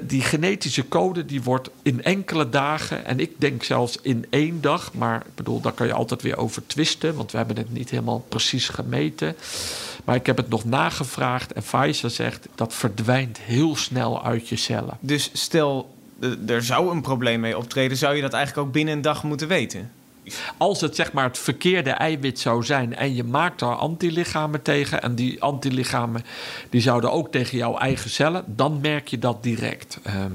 die 0.00 0.22
genetische 0.22 0.88
code 0.88 1.24
die 1.24 1.42
wordt 1.42 1.70
in 1.82 2.02
enkele 2.02 2.48
dagen, 2.48 3.04
en 3.04 3.20
ik 3.20 3.30
denk 3.38 3.62
zelfs 3.62 3.98
in 4.02 4.26
één 4.30 4.60
dag, 4.60 4.92
maar 4.94 5.20
ik 5.26 5.34
bedoel, 5.34 5.60
daar 5.60 5.72
kan 5.72 5.86
je 5.86 5.92
altijd 5.92 6.22
weer 6.22 6.36
over 6.36 6.66
twisten, 6.66 7.14
want 7.14 7.30
we 7.30 7.36
hebben 7.36 7.56
het 7.56 7.72
niet 7.72 7.90
helemaal 7.90 8.24
precies 8.28 8.68
gemeten. 8.68 9.36
Maar 10.04 10.14
ik 10.16 10.26
heb 10.26 10.36
het 10.36 10.48
nog 10.48 10.64
nagevraagd 10.64 11.52
en 11.52 11.62
Pfizer 11.62 12.10
zegt 12.10 12.48
dat 12.54 12.74
verdwijnt 12.74 13.38
heel 13.38 13.76
snel 13.76 14.24
uit 14.24 14.48
je 14.48 14.56
cellen. 14.56 14.96
Dus 15.00 15.30
stel, 15.32 15.94
eh, 16.20 16.50
er 16.50 16.62
zou 16.62 16.90
een 16.90 17.02
probleem 17.02 17.40
mee 17.40 17.58
optreden, 17.58 17.96
zou 17.96 18.14
je 18.14 18.22
dat 18.22 18.32
eigenlijk 18.32 18.66
ook 18.66 18.72
binnen 18.72 18.94
een 18.94 19.02
dag 19.02 19.22
moeten 19.22 19.48
weten? 19.48 19.90
Als 20.56 20.80
het 20.80 20.96
zeg 20.96 21.12
maar 21.12 21.24
het 21.24 21.38
verkeerde 21.38 21.90
eiwit 21.90 22.38
zou 22.38 22.64
zijn 22.64 22.96
en 22.96 23.14
je 23.14 23.24
maakt 23.24 23.58
daar 23.58 23.74
antilichamen 23.76 24.62
tegen 24.62 25.02
en 25.02 25.14
die 25.14 25.42
antilichamen 25.42 26.24
die 26.70 26.80
zouden 26.80 27.12
ook 27.12 27.30
tegen 27.30 27.58
jouw 27.58 27.78
eigen 27.78 28.10
cellen, 28.10 28.44
dan 28.46 28.78
merk 28.82 29.08
je 29.08 29.18
dat 29.18 29.42
direct. 29.42 29.98
Ehm, 30.02 30.32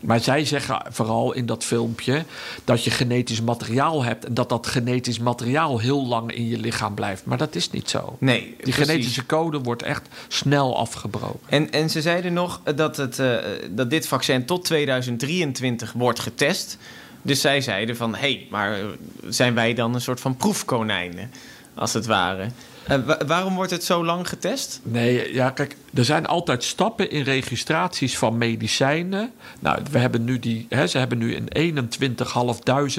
maar 0.00 0.20
zij 0.20 0.44
zeggen 0.44 0.82
vooral 0.90 1.32
in 1.32 1.46
dat 1.46 1.64
filmpje 1.64 2.24
dat 2.64 2.84
je 2.84 2.90
genetisch 2.90 3.40
materiaal 3.40 4.04
hebt 4.04 4.24
en 4.24 4.34
dat 4.34 4.48
dat 4.48 4.66
genetisch 4.66 5.18
materiaal 5.18 5.78
heel 5.78 6.06
lang 6.06 6.32
in 6.32 6.48
je 6.48 6.58
lichaam 6.58 6.94
blijft. 6.94 7.24
Maar 7.24 7.38
dat 7.38 7.54
is 7.54 7.70
niet 7.70 7.90
zo. 7.90 8.16
Nee, 8.20 8.40
Die 8.40 8.56
precies. 8.56 8.74
genetische 8.86 9.26
code 9.26 9.58
wordt 9.60 9.82
echt 9.82 10.08
snel 10.28 10.78
afgebroken. 10.78 11.40
En, 11.46 11.70
en 11.72 11.90
ze 11.90 12.00
zeiden 12.00 12.32
nog 12.32 12.60
dat, 12.74 12.96
het, 12.96 13.18
eh, 13.18 13.36
dat 13.70 13.90
dit 13.90 14.08
vaccin 14.08 14.44
tot 14.44 14.64
2023 14.64 15.92
wordt 15.92 16.20
getest. 16.20 16.78
Dus 17.22 17.40
zij 17.40 17.60
zeiden 17.60 17.96
van, 17.96 18.12
hé, 18.14 18.18
hey, 18.20 18.46
maar 18.50 18.72
eh, 18.72 18.86
zijn 19.28 19.54
wij 19.54 19.74
dan 19.74 19.94
een 19.94 20.00
soort 20.00 20.20
van 20.20 20.36
proefkonijnen, 20.36 21.30
als 21.74 21.92
het 21.92 22.06
ware? 22.06 22.46
Eh, 22.86 22.96
wa- 23.06 23.18
waarom 23.26 23.54
wordt 23.54 23.70
het 23.70 23.84
zo 23.84 24.04
lang 24.04 24.28
getest? 24.28 24.80
Nee, 24.82 25.34
ja, 25.34 25.50
kijk, 25.50 25.76
er 25.94 26.04
zijn 26.04 26.26
altijd 26.26 26.64
stappen 26.64 27.10
in 27.10 27.22
registraties 27.22 28.18
van 28.18 28.38
medicijnen. 28.38 29.32
Nou, 29.58 29.78
we 29.90 29.98
hebben 29.98 30.24
nu 30.24 30.38
die, 30.38 30.66
hè, 30.68 30.86
ze 30.86 30.98
hebben 30.98 31.18
nu 31.18 31.34
in 31.34 31.48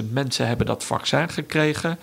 21.500 0.04 0.12
mensen 0.12 0.48
hebben 0.48 0.66
dat 0.66 0.84
vaccin 0.84 1.30
gekregen. 1.30 2.00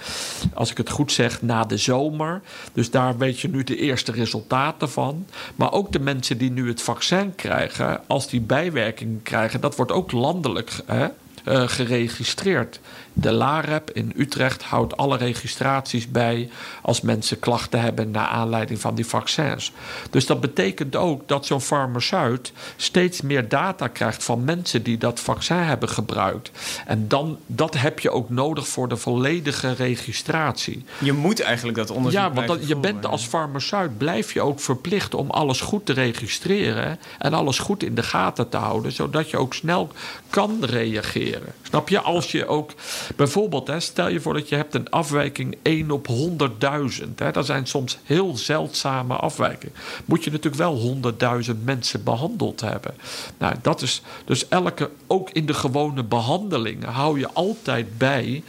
Als 0.55 0.71
ik 0.71 0.77
het 0.77 0.91
goed 0.91 1.13
zeg, 1.13 1.43
na 1.43 1.65
de 1.65 1.77
zomer. 1.77 2.41
Dus 2.73 2.91
daar 2.91 3.19
weet 3.19 3.41
je 3.41 3.49
nu 3.49 3.65
de 3.65 3.77
eerste 3.77 4.13
resultaten 4.13 4.91
van. 4.91 5.27
Maar 5.57 5.73
ook 5.73 5.93
de 5.93 6.01
mensen 6.01 6.39
die 6.39 6.51
nu 6.51 6.69
het 6.69 6.83
vaccin 6.83 7.35
krijgen, 7.35 8.01
als 8.07 8.29
die 8.29 8.41
bijwerkingen 8.41 9.21
krijgen, 9.23 9.61
dat 9.61 9.77
wordt 9.77 9.93
ook 9.93 10.13
landelijk 10.13 10.71
hè, 10.87 11.07
geregistreerd. 11.45 12.81
De 13.13 13.33
LAREP 13.33 13.91
in 13.91 14.13
Utrecht 14.17 14.63
houdt 14.63 14.97
alle 14.97 15.17
registraties 15.17 16.11
bij 16.11 16.51
als 16.83 17.01
mensen 17.01 17.39
klachten 17.39 17.81
hebben 17.81 18.11
naar 18.11 18.27
aanleiding 18.27 18.81
van 18.81 18.95
die 18.95 19.07
vaccins. 19.07 19.73
Dus 20.11 20.27
dat 20.27 20.41
betekent 20.41 20.97
ook 20.97 21.29
dat 21.29 21.47
zo'n 21.47 21.61
farmaceut 21.61 22.53
steeds 22.77 23.21
meer 23.21 23.49
data 23.49 23.89
krijgt 23.89 24.25
van 24.25 24.45
mensen 24.45 24.83
die 24.83 24.99
dat 24.99 25.21
vaccin 25.21 25.57
hebben 25.57 25.89
gebruikt. 25.89 26.51
En 26.87 27.09
dan, 27.09 27.39
dat 27.47 27.75
heb 27.75 27.99
je 27.99 28.11
ook 28.11 28.31
nodig 28.31 28.69
voor 28.69 28.89
de 28.89 28.97
volledige 28.97 29.73
registratie. 29.73 30.85
Je 30.99 31.13
moet 31.13 31.41
eigenlijk 31.41 31.79
dat 31.79 31.91
onderzoek 31.91 32.21
Ja, 32.21 32.33
want 32.33 32.47
dat, 32.47 32.69
je 32.69 32.77
bent 32.77 33.07
als 33.07 33.27
farmaceut 33.27 33.99
blijf 33.99 34.33
je 34.33 34.41
ook 34.41 34.61
verplicht 34.61 35.15
om 35.15 35.31
alles 35.31 35.61
goed 35.61 35.87
te 35.87 35.93
registreren 35.93 36.99
en 37.19 37.35
alles 37.35 37.59
goed 37.59 37.83
in 37.83 37.95
de 37.95 38.03
gaten 38.03 38.49
te 38.49 38.57
houden, 38.57 38.93
zodat 38.93 39.31
je 39.31 39.37
ook 39.37 39.55
snel 39.55 39.89
kan 40.31 40.65
reageren. 40.65 41.53
Snap 41.63 41.89
je? 41.89 42.01
Als 42.01 42.33
je 42.33 42.47
ook 42.47 42.73
bijvoorbeeld, 43.17 43.73
stel 43.79 44.09
je 44.09 44.21
voor 44.21 44.35
dat 44.35 44.49
je 44.49 44.55
hebt 44.55 44.75
een 44.75 44.91
afwijking 44.91 45.57
1 45.63 45.91
op 45.91 46.09
100.000. 46.09 47.15
hè, 47.17 47.31
Dat 47.31 47.47
zijn 47.47 47.67
soms 47.67 47.99
heel 48.03 48.37
zeldzame 48.37 49.15
afwijkingen. 49.15 49.75
Moet 50.05 50.25
je 50.25 50.31
natuurlijk 50.31 50.63
wel 50.63 50.99
100.000 51.45 51.65
mensen 51.65 52.05
behandeld 52.05 52.61
hebben. 52.61 52.95
Nou, 53.39 53.55
dat 53.63 53.83
is 53.83 54.03
dus 54.25 54.49
elke, 54.49 54.91
ook 55.07 55.31
in 55.31 55.47
de 55.47 55.55
gewone 55.55 56.03
behandelingen 56.03 56.89
hou 56.89 57.19
je 57.19 57.29
altijd 57.33 57.99
bij 57.99 58.43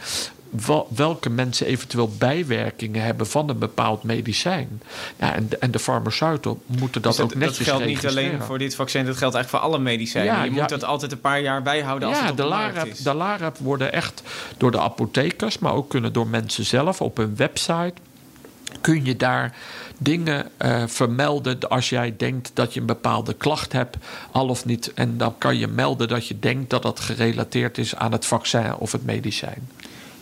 welke 0.88 1.30
mensen 1.30 1.66
eventueel 1.66 2.10
bijwerkingen 2.18 3.02
hebben 3.02 3.26
van 3.26 3.48
een 3.48 3.58
bepaald 3.58 4.02
medicijn. 4.02 4.82
Ja, 5.16 5.34
en, 5.34 5.48
de, 5.48 5.58
en 5.58 5.70
de 5.70 5.78
farmaceuten 5.78 6.60
moeten 6.66 7.02
dat 7.02 7.16
Dus 7.16 7.24
ook 7.24 7.34
netjes 7.34 7.58
dat 7.58 7.66
geldt 7.66 7.84
niet 7.84 8.06
alleen 8.06 8.42
voor 8.42 8.58
dit 8.58 8.74
vaccin, 8.74 9.04
dat 9.04 9.16
geldt 9.16 9.34
eigenlijk 9.34 9.64
voor 9.64 9.72
alle 9.72 9.84
medicijnen. 9.84 10.34
Ja, 10.34 10.44
je 10.44 10.50
ja. 10.50 10.60
moet 10.60 10.68
dat 10.68 10.84
altijd 10.84 11.12
een 11.12 11.20
paar 11.20 11.40
jaar 11.40 11.62
bijhouden 11.62 12.08
als 12.08 12.18
ja, 12.18 12.22
het 12.22 12.30
op 12.30 12.36
de, 12.36 12.90
is. 12.90 12.98
de 12.98 13.14
LAREP 13.14 13.58
worden 13.58 13.92
echt 13.92 14.22
door 14.56 14.70
de 14.70 14.80
apothekers, 14.80 15.58
maar 15.58 15.74
ook 15.74 15.88
kunnen 15.88 16.12
door 16.12 16.26
mensen 16.26 16.64
zelf 16.64 17.00
op 17.00 17.16
hun 17.16 17.36
website. 17.36 17.94
Kun 18.80 19.04
je 19.04 19.16
daar 19.16 19.56
dingen 19.98 20.50
eh, 20.56 20.82
vermelden 20.86 21.68
als 21.68 21.88
jij 21.88 22.14
denkt 22.16 22.50
dat 22.54 22.74
je 22.74 22.80
een 22.80 22.86
bepaalde 22.86 23.34
klacht 23.34 23.72
hebt, 23.72 23.96
al 24.30 24.48
of 24.48 24.64
niet. 24.64 24.92
En 24.94 25.16
dan 25.16 25.34
kan 25.38 25.58
je 25.58 25.66
melden 25.66 26.08
dat 26.08 26.26
je 26.26 26.38
denkt 26.38 26.70
dat 26.70 26.82
dat 26.82 27.00
gerelateerd 27.00 27.78
is 27.78 27.94
aan 27.94 28.12
het 28.12 28.26
vaccin 28.26 28.74
of 28.74 28.92
het 28.92 29.04
medicijn. 29.04 29.68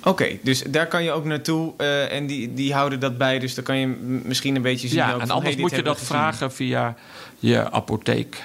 Oké, 0.05 0.39
dus 0.43 0.63
daar 0.69 0.87
kan 0.87 1.03
je 1.03 1.13
ook 1.13 1.25
naartoe 1.25 1.73
eh, 1.77 2.13
en 2.13 2.27
die, 2.27 2.55
die 2.55 2.73
houden 2.75 3.01
dat 3.01 3.19
bij. 3.19 3.39
Dus 3.39 3.55
dan 3.55 3.65
kan 3.65 3.77
je 3.77 3.87
misschien 4.25 4.57
een 4.57 4.63
beetje 4.63 4.89
zien 4.89 4.97
Ja, 4.97 5.13
en 5.13 5.21
van, 5.21 5.31
anders 5.31 5.55
hey, 5.55 5.63
moet 5.63 5.71
je 5.71 5.83
dat 5.83 5.99
gezien. 5.99 6.17
vragen 6.17 6.53
via 6.53 6.97
je 7.39 7.71
apotheek. 7.71 8.43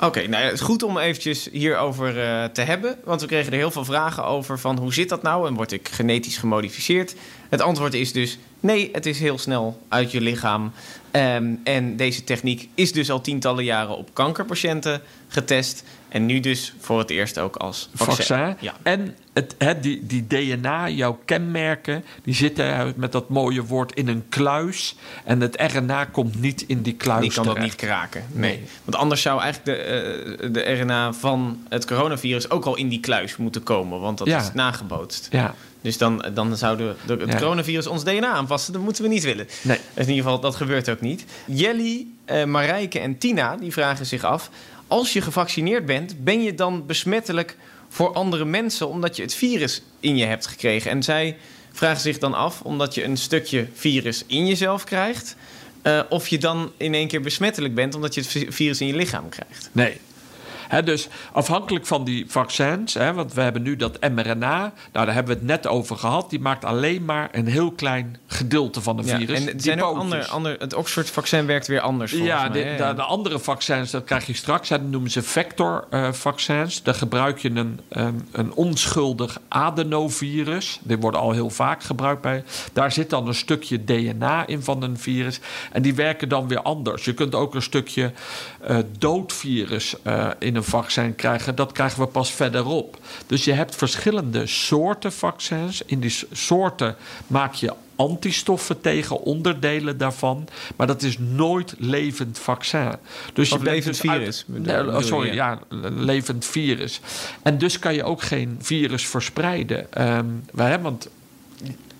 Oké, 0.00 0.26
nou 0.26 0.42
ja, 0.42 0.48
het 0.48 0.54
is 0.54 0.60
goed 0.60 0.82
om 0.82 0.98
eventjes 0.98 1.48
hierover 1.52 2.22
eh 2.22 2.44
te 2.44 2.60
hebben. 2.60 2.96
Want 3.04 3.20
we 3.20 3.26
kregen 3.26 3.52
er 3.52 3.58
heel 3.58 3.70
veel 3.70 3.84
vragen 3.84 4.24
over 4.24 4.58
van 4.58 4.78
hoe 4.78 4.94
zit 4.94 5.08
dat 5.08 5.22
nou 5.22 5.46
en 5.46 5.54
word 5.54 5.72
ik 5.72 5.88
genetisch 5.88 6.36
gemodificeerd? 6.36 7.14
Het 7.48 7.60
antwoord 7.60 7.94
is 7.94 8.12
dus 8.12 8.38
nee, 8.60 8.88
het 8.92 9.06
is 9.06 9.18
heel 9.18 9.38
snel 9.38 9.80
uit 9.88 10.10
je 10.10 10.20
lichaam. 10.20 10.72
Ehm, 11.10 11.54
en 11.64 11.96
deze 11.96 12.24
techniek 12.24 12.68
is 12.74 12.92
dus 12.92 13.10
al 13.10 13.20
tientallen 13.20 13.64
jaren 13.64 13.96
op 13.96 14.10
kankerpatiënten 14.12 15.02
getest. 15.28 15.84
En 16.08 16.26
nu 16.26 16.40
dus 16.40 16.74
voor 16.80 16.98
het 16.98 17.10
eerst 17.10 17.38
ook 17.38 17.56
als 17.56 17.88
vaccin. 17.94 18.24
vaccin. 18.26 18.56
Ja. 18.60 18.74
En 18.82 19.16
het, 19.32 19.54
het, 19.58 19.82
die, 19.82 20.06
die 20.06 20.26
DNA, 20.26 20.88
jouw 20.88 21.18
kenmerken, 21.24 22.04
die 22.22 22.34
zitten 22.34 22.92
met 22.96 23.12
dat 23.12 23.28
mooie 23.28 23.64
woord 23.64 23.92
in 23.94 24.08
een 24.08 24.24
kluis. 24.28 24.96
En 25.24 25.40
het 25.40 25.62
RNA 25.72 26.04
komt 26.04 26.40
niet 26.40 26.64
in 26.66 26.82
die 26.82 26.94
kluis 26.94 27.20
Die 27.22 27.32
kan 27.32 27.44
dat 27.44 27.58
niet 27.58 27.74
kraken. 27.74 28.24
Nee. 28.32 28.50
Nee. 28.56 28.66
Want 28.84 28.96
anders 28.96 29.22
zou 29.22 29.40
eigenlijk 29.42 29.78
de, 29.78 29.84
eh, 29.84 30.52
de 30.52 30.60
RNA 30.80 31.12
van 31.12 31.60
het 31.68 31.84
coronavirus 31.86 32.50
ook 32.50 32.64
al 32.64 32.76
in 32.76 32.88
die 32.88 33.00
kluis 33.00 33.36
moeten 33.36 33.62
komen. 33.62 34.00
Want 34.00 34.18
dat 34.18 34.26
Ja. 34.26 34.40
is 34.40 34.52
nagebootst. 34.52 35.28
Ja, 35.30 35.54
Dus 35.80 35.98
dan, 35.98 36.24
dan 36.34 36.56
zou 36.56 36.76
de, 36.76 36.94
de- 37.06 37.16
het 37.16 37.32
Ja. 37.32 37.38
coronavirus 37.38 37.86
ons 37.86 38.04
DNA 38.04 38.28
aanpassen. 38.32 38.72
Dat 38.72 38.82
moeten 38.82 39.02
we 39.02 39.08
niet 39.08 39.22
willen. 39.24 39.46
nee. 39.62 39.78
In 39.94 40.00
ieder 40.00 40.14
geval, 40.16 40.40
dat 40.40 40.54
gebeurt 40.56 40.88
ook 40.88 41.00
niet. 41.00 41.24
Jelly, 41.46 42.06
eh, 42.24 42.44
Marijke 42.44 42.98
en 42.98 43.18
Tina 43.18 43.56
die 43.56 43.72
vragen 43.72 44.06
zich 44.06 44.24
af... 44.24 44.50
als 44.86 45.12
je 45.12 45.20
gevaccineerd 45.20 45.86
bent, 45.86 46.24
ben 46.24 46.42
je 46.42 46.54
dan 46.54 46.86
besmettelijk 46.86 47.56
voor 47.88 48.12
andere 48.12 48.44
mensen... 48.44 48.88
omdat 48.88 49.16
je 49.16 49.22
het 49.22 49.34
virus 49.34 49.82
in 50.00 50.16
je 50.16 50.24
hebt 50.24 50.46
gekregen? 50.46 50.90
En 50.90 51.02
zij 51.02 51.36
vragen 51.72 52.00
zich 52.00 52.18
dan 52.18 52.34
af, 52.34 52.60
omdat 52.60 52.94
je 52.94 53.04
een 53.04 53.16
stukje 53.16 53.66
virus 53.74 54.24
in 54.26 54.46
jezelf 54.46 54.84
krijgt... 54.84 55.36
eh, 55.82 56.00
of 56.08 56.28
je 56.28 56.38
dan 56.38 56.72
in 56.76 56.94
één 56.94 57.08
keer 57.08 57.20
besmettelijk 57.20 57.74
bent... 57.74 57.94
omdat 57.94 58.14
je 58.14 58.20
het 58.20 58.30
vi- 58.30 58.46
virus 58.52 58.80
in 58.80 58.86
je 58.86 58.96
lichaam 58.96 59.28
krijgt. 59.28 59.68
Nee. 59.72 60.00
Dus 60.84 61.08
afhankelijk 61.32 61.86
van 61.86 62.04
die 62.04 62.24
vaccins, 62.28 62.94
want 62.94 63.32
we 63.32 63.40
hebben 63.40 63.62
nu 63.62 63.76
dat 63.76 64.00
mRNA, 64.00 64.58
nou, 64.92 65.06
daar 65.06 65.14
hebben 65.14 65.32
we 65.34 65.38
het 65.38 65.48
net 65.48 65.66
over 65.66 65.96
gehad, 65.96 66.30
die 66.30 66.40
maakt 66.40 66.64
alleen 66.64 67.04
maar 67.04 67.28
een 67.32 67.46
heel 67.46 67.70
klein 67.70 68.16
gedeelte 68.26 68.80
van 68.80 69.00
Ja, 69.04 69.16
virus. 69.16 69.44
en 69.46 69.60
zijn 69.60 69.82
ook 69.82 69.96
ander, 69.96 70.24
ander, 70.26 70.56
het 70.58 70.74
Oxford-vaccin 70.74 71.46
werkt 71.46 71.66
weer 71.66 71.80
anders 71.80 72.12
Ja, 72.12 72.48
mij, 72.48 72.50
de, 72.76 72.84
de, 72.84 72.94
de 72.94 73.02
andere 73.02 73.38
vaccins, 73.38 73.90
dat 73.90 74.04
krijg 74.04 74.26
je 74.26 74.34
straks. 74.34 74.68
hè, 74.68 74.78
Dat 74.78 74.88
noemen 74.90 75.10
ze 75.10 75.22
vector-vaccins. 75.22 76.82
Daar 76.82 76.94
gebruik 76.94 77.38
je 77.38 77.50
een, 77.50 77.80
een, 77.88 78.28
een 78.32 78.52
onschuldig 78.54 79.40
adenovirus. 79.48 80.78
Die 80.82 80.96
worden 80.98 81.20
al 81.20 81.32
heel 81.32 81.50
vaak 81.50 81.82
gebruikt 81.82 82.22
bij. 82.22 82.44
Daar 82.72 82.92
zit 82.92 83.10
dan 83.10 83.26
een 83.28 83.34
stukje 83.34 83.84
DNA 83.84 84.46
in 84.46 84.62
van 84.62 84.82
een 84.82 84.98
virus. 84.98 85.40
En 85.72 85.82
die 85.82 85.94
werken 85.94 86.28
dan 86.28 86.48
weer 86.48 86.62
anders. 86.62 87.04
Je 87.04 87.14
kunt 87.14 87.34
ook 87.34 87.54
een 87.54 87.62
stukje 87.62 88.12
eh, 88.60 88.76
dood 88.98 89.32
virus 89.32 89.94
eh, 90.02 90.28
in 90.38 90.55
een 90.56 90.64
vaccin 90.64 91.14
krijgen, 91.14 91.54
dat 91.54 91.72
krijgen 91.72 92.00
we 92.00 92.06
pas 92.06 92.32
verderop. 92.32 92.98
Dus 93.26 93.44
je 93.44 93.52
hebt 93.52 93.76
verschillende 93.76 94.46
soorten 94.46 95.12
vaccins. 95.12 95.82
In 95.86 96.00
die 96.00 96.24
soorten 96.32 96.96
maak 97.26 97.54
je 97.54 97.72
antistoffen 97.96 98.80
tegen 98.80 99.20
onderdelen 99.20 99.98
daarvan. 99.98 100.48
Maar 100.76 100.86
dat 100.86 101.02
is 101.02 101.18
nooit 101.18 101.74
levend 101.78 102.38
vaccin. 102.38 102.92
Dus 103.32 103.48
je 103.48 103.62
levend 103.62 104.02
dus 104.02 104.12
virus. 104.12 104.44
nee, 104.46 105.02
sorry, 105.02 105.34
ja. 105.34 105.58
levend 105.90 106.44
virus. 106.44 107.00
En 107.42 107.58
dus 107.58 107.78
kan 107.78 107.94
je 107.94 108.04
ook 108.04 108.22
geen 108.22 108.58
virus 108.60 109.06
verspreiden. 109.06 110.08
Um, 110.16 110.44
wij, 110.52 110.80
want 110.80 111.08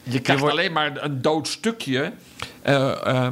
je 0.02 0.20
krijgt 0.20 0.42
alleen 0.42 0.72
maar 0.72 1.02
een 1.04 1.22
dood 1.22 1.48
stukje. 1.48 2.12
Uh, 2.66 3.26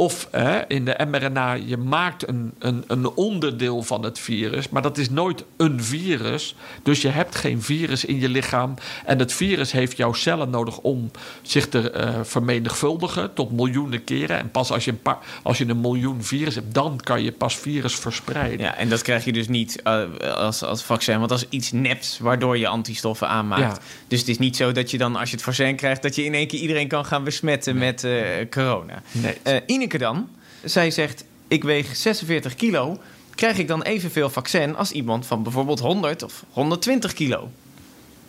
of 0.00 0.28
in 0.68 0.84
de 0.84 1.06
mRNA, 1.10 1.52
je 1.52 1.76
maakt 1.76 2.28
een, 2.28 2.52
een, 2.58 2.84
een 2.86 3.08
onderdeel 3.08 3.82
van 3.82 4.04
het 4.04 4.18
virus, 4.18 4.68
maar 4.68 4.82
dat 4.82 4.98
is 4.98 5.10
nooit 5.10 5.44
een 5.56 5.82
virus. 5.82 6.54
Dus 6.82 7.02
je 7.02 7.08
hebt 7.08 7.34
geen 7.34 7.62
virus 7.62 8.04
in 8.04 8.20
je 8.20 8.28
lichaam. 8.28 8.74
En 9.04 9.18
het 9.18 9.32
virus 9.32 9.72
heeft 9.72 9.96
jouw 9.96 10.12
cellen 10.12 10.50
nodig 10.50 10.78
om 10.78 11.10
zich 11.42 11.68
te 11.68 11.92
uh, 11.96 12.20
vermenigvuldigen 12.22 13.34
tot 13.34 13.52
miljoenen 13.52 14.04
keren. 14.04 14.38
En 14.38 14.50
pas 14.50 14.70
als 14.72 14.84
je, 14.84 14.90
een 14.90 15.02
paar, 15.02 15.18
als 15.42 15.58
je 15.58 15.68
een 15.68 15.80
miljoen 15.80 16.24
virus 16.24 16.54
hebt, 16.54 16.74
dan 16.74 17.00
kan 17.02 17.22
je 17.22 17.32
pas 17.32 17.56
virus 17.56 17.94
verspreiden. 17.94 18.66
Ja, 18.66 18.76
en 18.76 18.88
dat 18.88 19.02
krijg 19.02 19.24
je 19.24 19.32
dus 19.32 19.48
niet 19.48 19.80
uh, 19.84 20.02
als, 20.34 20.62
als 20.62 20.82
vaccin, 20.82 21.16
want 21.16 21.28
dat 21.28 21.38
is 21.38 21.46
iets 21.48 21.72
neps 21.72 22.18
waardoor 22.18 22.58
je 22.58 22.66
antistoffen 22.66 23.28
aanmaakt. 23.28 23.80
Dus 24.08 24.18
het 24.18 24.28
is 24.28 24.38
niet 24.38 24.56
zo 24.56 24.72
dat 24.72 24.90
je 24.90 24.98
dan, 24.98 25.16
als 25.16 25.30
je 25.30 25.36
het 25.36 25.44
vaccin 25.44 25.76
krijgt, 25.76 26.02
dat 26.02 26.14
je 26.14 26.24
in 26.24 26.34
één 26.34 26.46
keer 26.46 26.60
iedereen 26.60 26.88
kan 26.88 27.04
gaan 27.04 27.24
besmetten 27.24 27.78
met 27.78 28.04
uh, 28.04 28.22
corona. 28.50 29.02
Nee. 29.12 29.62
Ineke 29.66 29.89
dan, 29.98 30.28
zij 30.64 30.90
zegt: 30.90 31.24
Ik 31.48 31.62
weeg 31.62 31.96
46 31.96 32.54
kilo. 32.54 32.98
Krijg 33.34 33.58
ik 33.58 33.68
dan 33.68 33.82
evenveel 33.82 34.30
vaccin 34.30 34.76
als 34.76 34.92
iemand 34.92 35.26
van 35.26 35.42
bijvoorbeeld 35.42 35.80
100 35.80 36.22
of 36.22 36.44
120 36.50 37.12
kilo? 37.12 37.50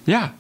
Ja, 0.04 0.34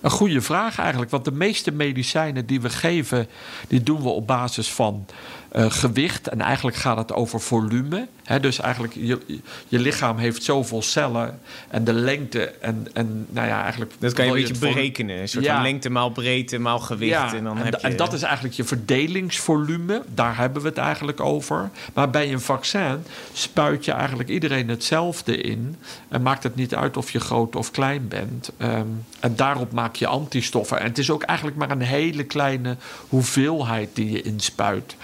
een 0.00 0.10
goede 0.10 0.40
vraag 0.40 0.78
eigenlijk. 0.78 1.10
Want 1.10 1.24
de 1.24 1.32
meeste 1.32 1.70
medicijnen 1.70 2.46
die 2.46 2.60
we 2.60 2.70
geven, 2.70 3.28
die 3.68 3.82
doen 3.82 4.02
we 4.02 4.08
op 4.08 4.26
basis 4.26 4.70
van 4.70 5.06
gewicht. 5.54 6.28
En 6.28 6.40
eigenlijk 6.40 6.76
gaat 6.76 6.96
het 6.96 7.12
over 7.12 7.40
volume. 7.40 8.06
He, 8.24 8.40
dus 8.40 8.60
eigenlijk, 8.60 8.94
je, 8.94 9.40
je 9.68 9.78
lichaam 9.78 10.18
heeft 10.18 10.42
zoveel 10.42 10.82
cellen. 10.82 11.40
En 11.68 11.84
de 11.84 11.92
lengte 11.92 12.44
en, 12.44 12.86
en 12.92 13.26
nou 13.30 13.46
ja, 13.46 13.62
eigenlijk... 13.62 13.92
Dat 13.98 14.12
kan 14.12 14.24
je 14.24 14.30
een 14.30 14.36
beetje 14.36 14.58
berekenen. 14.58 15.20
Een 15.20 15.28
soort 15.28 15.46
van 15.46 15.62
lengte 15.62 15.90
maal 15.90 16.10
breedte 16.10 16.58
maal 16.58 16.78
gewicht. 16.78 17.12
Ja, 17.12 17.34
en, 17.34 17.44
dan 17.44 17.58
en, 17.58 17.64
heb 17.64 17.80
je... 17.80 17.86
en 17.86 17.96
dat 17.96 18.12
is 18.12 18.22
eigenlijk 18.22 18.54
je 18.54 18.64
verdelingsvolume. 18.64 20.02
Daar 20.14 20.36
hebben 20.36 20.62
we 20.62 20.68
het 20.68 20.78
eigenlijk 20.78 21.20
over. 21.20 21.70
Maar 21.94 22.10
bij 22.10 22.32
een 22.32 22.40
vaccin 22.40 23.04
spuit 23.32 23.84
je 23.84 23.92
eigenlijk 23.92 24.28
iedereen 24.28 24.68
hetzelfde 24.68 25.36
in. 25.36 25.76
En 26.08 26.22
maakt 26.22 26.42
het 26.42 26.54
niet 26.54 26.74
uit 26.74 26.96
of 26.96 27.10
je 27.10 27.20
groot 27.20 27.56
of 27.56 27.70
klein 27.70 28.08
bent. 28.08 28.50
Um, 28.58 29.04
en 29.20 29.36
daarop 29.36 29.72
maak 29.72 29.96
je 29.96 30.06
antistoffen. 30.06 30.80
En 30.80 30.86
het 30.86 30.98
is 30.98 31.10
ook 31.10 31.22
eigenlijk 31.22 31.58
maar 31.58 31.70
een 31.70 31.80
hele 31.80 32.24
kleine 32.24 32.76
hoeveelheid 33.08 33.88
die 33.92 34.10
je 34.10 34.22
inspuit. 34.22 34.96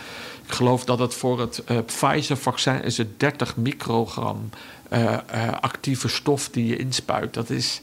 Ik 0.46 0.52
geloof 0.52 0.84
dat 0.84 0.98
het 0.98 1.14
voor 1.14 1.40
het 1.40 1.62
uh, 1.70 1.78
Pfizer-vaccin 1.86 2.82
is 2.82 2.98
het 2.98 3.20
30 3.20 3.56
microgram 3.56 4.50
uh, 4.92 5.02
uh, 5.34 5.52
actieve 5.60 6.08
stof 6.08 6.48
die 6.48 6.66
je 6.66 6.76
inspuit. 6.76 7.34
Dat 7.34 7.50
is, 7.50 7.80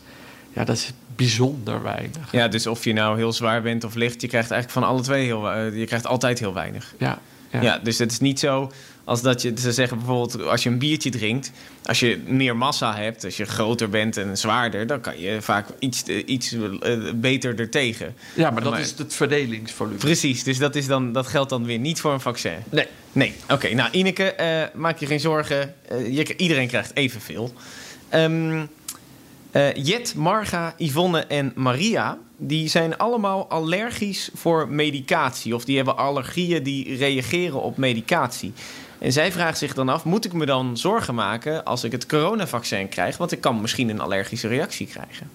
ja, 0.53 0.63
dat 0.63 0.75
is 0.75 0.91
bijzonder 1.15 1.83
weinig. 1.83 2.31
Ja, 2.31 2.47
dus 2.47 2.67
of 2.67 2.83
je 2.83 2.93
nou 2.93 3.17
heel 3.17 3.33
zwaar 3.33 3.61
bent 3.61 3.83
of 3.83 3.95
licht, 3.95 4.21
je 4.21 4.27
krijgt 4.27 4.51
eigenlijk 4.51 4.85
van 4.85 4.93
alle 4.93 5.03
twee 5.03 5.25
heel, 5.25 5.55
je 5.57 5.85
krijgt 5.85 6.07
altijd 6.07 6.39
heel 6.39 6.53
weinig. 6.53 6.93
Ja. 6.97 7.19
Ja. 7.51 7.61
ja, 7.61 7.77
dus 7.77 7.97
het 7.97 8.11
is 8.11 8.19
niet 8.19 8.39
zo 8.39 8.71
als 9.03 9.21
dat 9.21 9.41
je, 9.41 9.53
ze 9.59 9.71
zeggen 9.71 9.97
bijvoorbeeld, 9.97 10.41
als 10.43 10.63
je 10.63 10.69
een 10.69 10.77
biertje 10.77 11.09
drinkt, 11.09 11.51
als 11.83 11.99
je 11.99 12.21
meer 12.25 12.55
massa 12.55 12.95
hebt, 12.95 13.25
als 13.25 13.37
je 13.37 13.45
groter 13.45 13.89
bent 13.89 14.17
en 14.17 14.37
zwaarder, 14.37 14.87
dan 14.87 15.01
kan 15.01 15.19
je 15.19 15.41
vaak 15.41 15.67
iets, 15.79 16.03
iets 16.03 16.53
uh, 16.53 16.69
beter 17.15 17.59
ertegen. 17.59 18.15
Ja, 18.33 18.49
maar 18.49 18.63
dat 18.63 18.77
is 18.77 18.93
het 18.97 19.13
verdelingsvolume. 19.13 19.97
Precies, 19.97 20.43
dus 20.43 20.57
dat, 20.57 20.75
is 20.75 20.87
dan, 20.87 21.13
dat 21.13 21.27
geldt 21.27 21.49
dan 21.49 21.65
weer 21.65 21.79
niet 21.79 21.99
voor 21.99 22.13
een 22.13 22.21
vaccin. 22.21 22.57
Nee. 22.69 22.87
Nee, 23.11 23.33
oké. 23.49 23.73
nou, 23.73 23.89
Ineke, 23.91 24.35
uh, 24.39 24.79
maak 24.81 24.97
je 24.97 25.05
geen 25.05 25.19
zorgen. 25.19 25.73
Uh, 25.91 26.15
je, 26.15 26.35
iedereen 26.35 26.67
krijgt 26.67 26.91
evenveel. 26.95 27.53
Um, 28.13 28.69
Jet, 29.75 30.15
Marga, 30.15 30.73
Yvonne 30.77 31.19
en 31.19 31.51
Maria 31.55 32.17
die 32.47 32.67
zijn 32.67 32.97
allemaal 32.97 33.49
allergisch 33.49 34.29
voor 34.33 34.69
medicatie. 34.69 35.55
Of 35.55 35.65
die 35.65 35.75
hebben 35.75 35.97
allergieën 35.97 36.63
die 36.63 36.95
reageren 36.97 37.61
op 37.61 37.77
medicatie. 37.77 38.53
En 39.03 39.11
zij 39.11 39.31
vraagt 39.31 39.57
zich 39.57 39.73
dan 39.73 39.89
af: 39.89 40.03
moet 40.03 40.25
ik 40.25 40.33
me 40.33 40.45
dan 40.45 40.77
zorgen 40.77 41.15
maken 41.15 41.63
als 41.63 41.83
ik 41.83 41.91
het 41.91 42.05
coronavaccin 42.05 42.89
krijg? 42.89 43.17
Want 43.17 43.31
ik 43.31 43.41
kan 43.41 43.61
misschien 43.61 43.89
een 43.89 43.99
allergische 43.99 44.47
reactie 44.47 44.87
krijgen. 44.87 45.29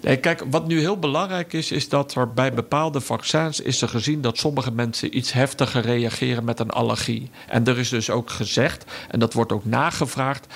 Kijk, 0.00 0.44
wat 0.50 0.66
nu 0.66 0.78
heel 0.78 0.98
belangrijk 0.98 1.52
is, 1.52 1.70
is 1.72 1.88
dat 1.88 2.14
er 2.14 2.32
bij 2.32 2.52
bepaalde 2.52 3.00
vaccins 3.00 3.60
is 3.60 3.82
er 3.82 3.88
gezien 3.88 4.20
dat 4.20 4.38
sommige 4.38 4.70
mensen 4.70 5.16
iets 5.16 5.32
heftiger 5.32 5.82
reageren 5.82 6.44
met 6.44 6.60
een 6.60 6.70
allergie. 6.70 7.30
En 7.48 7.66
er 7.66 7.78
is 7.78 7.88
dus 7.88 8.10
ook 8.10 8.30
gezegd, 8.30 8.84
en 9.08 9.18
dat 9.18 9.32
wordt 9.32 9.52
ook 9.52 9.64
nagevraagd: 9.64 10.46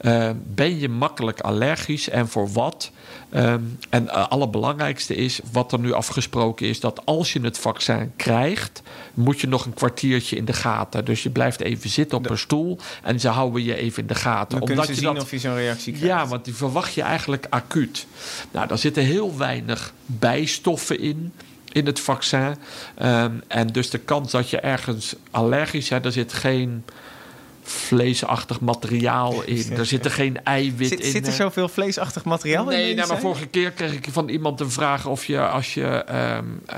uh, 0.00 0.30
ben 0.44 0.78
je 0.78 0.88
makkelijk 0.88 1.40
allergisch 1.40 2.08
en 2.08 2.28
voor 2.28 2.52
wat? 2.52 2.90
Um, 3.34 3.78
en 3.90 4.02
het 4.02 4.16
uh, 4.16 4.28
allerbelangrijkste 4.28 5.14
is, 5.14 5.40
wat 5.52 5.72
er 5.72 5.78
nu 5.78 5.92
afgesproken 5.92 6.66
is, 6.66 6.80
dat 6.80 7.06
als 7.06 7.32
je 7.32 7.40
het 7.40 7.58
vaccin 7.58 8.12
krijgt, 8.16 8.82
moet 9.14 9.40
je 9.40 9.48
nog 9.48 9.64
een 9.64 9.74
kwartiertje 9.74 10.36
in 10.36 10.44
de 10.44 10.52
gaten. 10.52 11.04
Dus 11.04 11.22
je 11.22 11.30
blijft 11.30 11.60
even 11.60 11.90
zitten 11.90 12.18
op 12.18 12.24
de... 12.24 12.30
een 12.30 12.38
stoel 12.38 12.78
en 13.02 13.20
ze 13.20 13.28
houden 13.28 13.64
je 13.64 13.74
even 13.74 14.02
in 14.02 14.08
de 14.08 14.14
gaten. 14.14 14.60
Dan 14.60 14.68
Omdat 14.68 14.86
je 14.86 14.94
zien 14.94 15.14
dat... 15.14 15.22
of 15.22 15.30
je 15.30 15.38
zo'n 15.38 15.54
reactie 15.54 15.92
krijgt. 15.92 16.08
Ja, 16.08 16.26
want 16.26 16.44
die 16.44 16.54
verwacht 16.54 16.94
je 16.94 17.02
eigenlijk 17.02 17.46
acuut. 17.48 18.06
Nou, 18.50 18.68
daar 18.68 18.78
zitten 18.78 19.02
heel 19.02 19.36
weinig 19.36 19.92
bijstoffen 20.06 21.00
in 21.00 21.32
in 21.72 21.86
het 21.86 22.00
vaccin. 22.00 22.56
Um, 23.02 23.42
en 23.48 23.66
dus 23.66 23.90
de 23.90 23.98
kans 23.98 24.30
dat 24.30 24.50
je 24.50 24.60
ergens 24.60 25.14
allergisch 25.30 25.88
bent, 25.88 26.04
er 26.04 26.12
zit 26.12 26.32
geen 26.32 26.84
vleesachtig 27.70 28.60
materiaal 28.60 29.42
in. 29.42 29.72
Er 29.76 29.86
zit 29.86 30.04
er 30.04 30.10
geen 30.10 30.44
eiwit 30.44 30.88
zit, 30.88 31.00
in. 31.00 31.10
Zit 31.10 31.26
er 31.26 31.32
zoveel 31.32 31.68
vleesachtig 31.68 32.24
materiaal 32.24 32.64
nee, 32.64 32.78
in? 32.78 32.84
Nee, 32.84 32.94
nou, 32.94 33.08
maar 33.08 33.18
vorige 33.20 33.46
keer 33.46 33.70
kreeg 33.70 33.92
ik 33.92 34.08
van 34.10 34.28
iemand 34.28 34.60
een 34.60 34.70
vraag 34.70 35.06
of 35.06 35.24
je 35.24 35.48
als 35.48 35.74
je 35.74 36.04
um, 36.10 36.60
uh, 36.70 36.76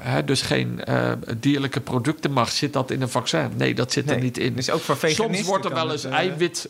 hè, 0.00 0.24
dus 0.24 0.42
geen 0.42 0.80
uh, 0.88 1.12
dierlijke 1.38 1.80
producten 1.80 2.32
mag, 2.32 2.50
zit 2.50 2.72
dat 2.72 2.90
in 2.90 3.02
een 3.02 3.08
vaccin? 3.08 3.50
Nee, 3.56 3.74
dat 3.74 3.92
zit 3.92 4.04
nee, 4.04 4.14
er 4.14 4.22
niet 4.22 4.38
in. 4.38 4.54
Dus 4.54 4.70
ook 4.70 4.80
voor 4.80 4.96
Soms 5.02 5.42
wordt 5.42 5.64
er 5.64 5.74
wel 5.74 5.92
eens 5.92 6.02
het, 6.02 6.12
uh... 6.12 6.18
eiwit, 6.18 6.68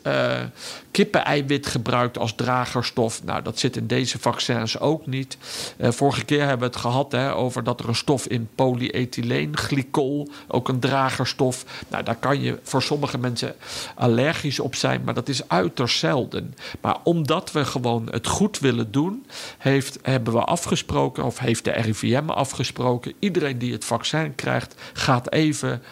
kippen-eiwit 0.91 1.67
gebruikt 1.67 2.19
als 2.19 2.35
dragerstof. 2.35 3.25
Nou, 3.25 3.43
dat 3.43 3.59
zit 3.59 3.77
in 3.77 3.87
deze 3.87 4.19
vaccins 4.19 4.79
ook 4.79 5.07
niet. 5.07 5.37
vorige 5.79 6.25
keer 6.25 6.41
hebben 6.41 6.59
we 6.59 6.65
het 6.65 6.77
gehad 6.77 7.13
hè, 7.13 7.35
over 7.35 7.65
dat 7.65 7.81
er 7.81 7.89
een 7.89 7.95
stof 7.95 8.27
in 8.27 8.49
polyethyleenglycol, 8.55 10.29
ook 10.49 10.69
een 10.69 10.81
dragerstof. 10.81 11.65
Nou, 11.89 12.05
daar 12.05 12.17
kan 12.17 12.43
je 12.43 12.59
voor 12.63 12.83
sommige 12.83 13.19
mensen 13.19 13.52
allergisch 13.95 14.61
op 14.61 14.75
zijn, 14.75 15.03
maar 15.05 15.15
dat 15.15 15.29
is 15.29 15.49
uiterst 15.49 15.99
zelden. 15.99 16.55
Maar 16.81 16.97
omdat 17.03 17.53
we 17.53 17.65
gewoon 17.65 18.09
het 18.11 18.27
goed 18.27 18.59
willen 18.59 18.91
doen, 18.91 19.27
heeft, 19.59 19.99
hebben 20.03 20.33
we 20.33 20.45
afgesproken, 20.45 21.25
of 21.25 21.39
heeft 21.39 21.65
de 21.65 21.71
RIVM 21.71 22.29
afgesproken, 22.29 23.13
iedereen 23.19 23.59
die 23.59 23.73
het 23.73 23.85
vaccin 23.85 24.35
krijgt, 24.35 24.75
gaat 24.93 25.33
even 25.33 25.83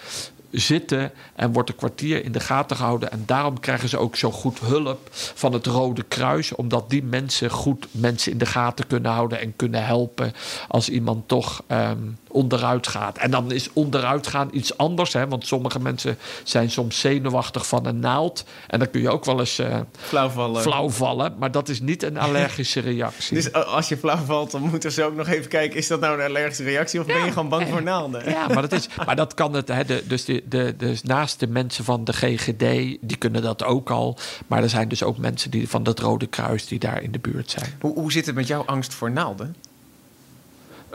zitten 0.50 1.12
en 1.34 1.52
wordt 1.52 1.68
een 1.68 1.76
kwartier 1.76 2.24
in 2.24 2.32
de 2.32 2.40
gaten 2.40 2.76
gehouden. 2.76 3.10
En 3.10 3.22
daarom 3.26 3.60
krijgen 3.60 3.88
ze 3.88 3.98
ook 3.98 4.16
zo 4.16 4.30
goed 4.30 4.60
hulp 4.60 5.08
van 5.12 5.52
het 5.52 5.66
Rode 5.66 6.02
Kruis, 6.02 6.54
omdat 6.54 6.90
die 6.90 7.02
mensen 7.02 7.50
goed 7.50 7.86
mensen 7.90 8.32
in 8.32 8.38
de 8.38 8.46
gaten 8.46 8.86
kunnen 8.86 9.10
houden 9.10 9.40
en 9.40 9.56
kunnen 9.56 9.84
helpen 9.84 10.32
als 10.68 10.88
iemand 10.88 11.28
toch 11.28 11.62
um, 11.68 12.18
onderuit 12.30 12.86
gaat. 12.86 13.18
En 13.18 13.30
dan 13.30 13.52
is 13.52 13.68
onderuit 13.72 14.26
gaan 14.26 14.48
iets 14.52 14.76
anders, 14.76 15.12
hè, 15.12 15.28
want 15.28 15.46
sommige 15.46 15.80
mensen 15.80 16.18
zijn 16.42 16.70
soms 16.70 17.00
zenuwachtig 17.00 17.66
van 17.66 17.86
een 17.86 17.98
naald. 17.98 18.44
En 18.66 18.78
dan 18.78 18.90
kun 18.90 19.00
je 19.00 19.10
ook 19.10 19.24
wel 19.24 19.38
eens 19.38 19.58
uh, 19.58 19.78
flauw, 19.96 20.28
vallen. 20.28 20.62
flauw 20.62 20.90
vallen, 20.90 21.34
maar 21.38 21.50
dat 21.50 21.68
is 21.68 21.80
niet 21.80 22.02
een 22.02 22.18
allergische 22.18 22.80
reactie. 22.90 23.34
dus 23.34 23.52
als 23.52 23.88
je 23.88 23.96
flauw 23.96 24.24
valt, 24.24 24.50
dan 24.50 24.62
moeten 24.62 24.92
ze 24.92 25.04
ook 25.04 25.16
nog 25.16 25.28
even 25.28 25.48
kijken: 25.48 25.78
is 25.78 25.86
dat 25.86 26.00
nou 26.00 26.20
een 26.20 26.26
allergische 26.26 26.64
reactie 26.64 27.00
of 27.00 27.06
ja, 27.06 27.12
ben 27.12 27.24
je 27.24 27.32
gewoon 27.32 27.48
bang 27.48 27.68
voor 27.68 27.82
naalden? 27.82 28.30
Ja, 28.30 28.48
maar 28.48 28.62
dat, 28.62 28.72
is, 28.72 28.88
maar 29.06 29.16
dat 29.16 29.34
kan 29.34 29.54
het. 29.54 29.68
Hè, 29.68 29.84
de, 29.84 30.04
dus 30.06 30.24
de, 30.24 30.42
de, 30.48 30.74
de, 30.78 30.98
naast 31.02 31.40
de 31.40 31.46
mensen 31.46 31.84
van 31.84 32.04
de 32.04 32.12
GGD, 32.12 32.58
die 33.00 33.16
kunnen 33.18 33.42
dat 33.42 33.64
ook 33.64 33.90
al. 33.90 34.18
Maar 34.46 34.62
er 34.62 34.68
zijn 34.68 34.88
dus 34.88 35.02
ook 35.02 35.18
mensen 35.18 35.50
die, 35.50 35.68
van 35.68 35.84
het 35.84 35.98
Rode 35.98 36.26
Kruis 36.26 36.66
die 36.66 36.78
daar 36.78 37.02
in 37.02 37.12
de 37.12 37.18
buurt 37.18 37.50
zijn. 37.50 37.74
Hoe, 37.80 37.94
hoe 37.94 38.12
zit 38.12 38.26
het 38.26 38.34
met 38.34 38.46
jouw 38.46 38.62
angst 38.66 38.94
voor 38.94 39.10
naalden? 39.10 39.56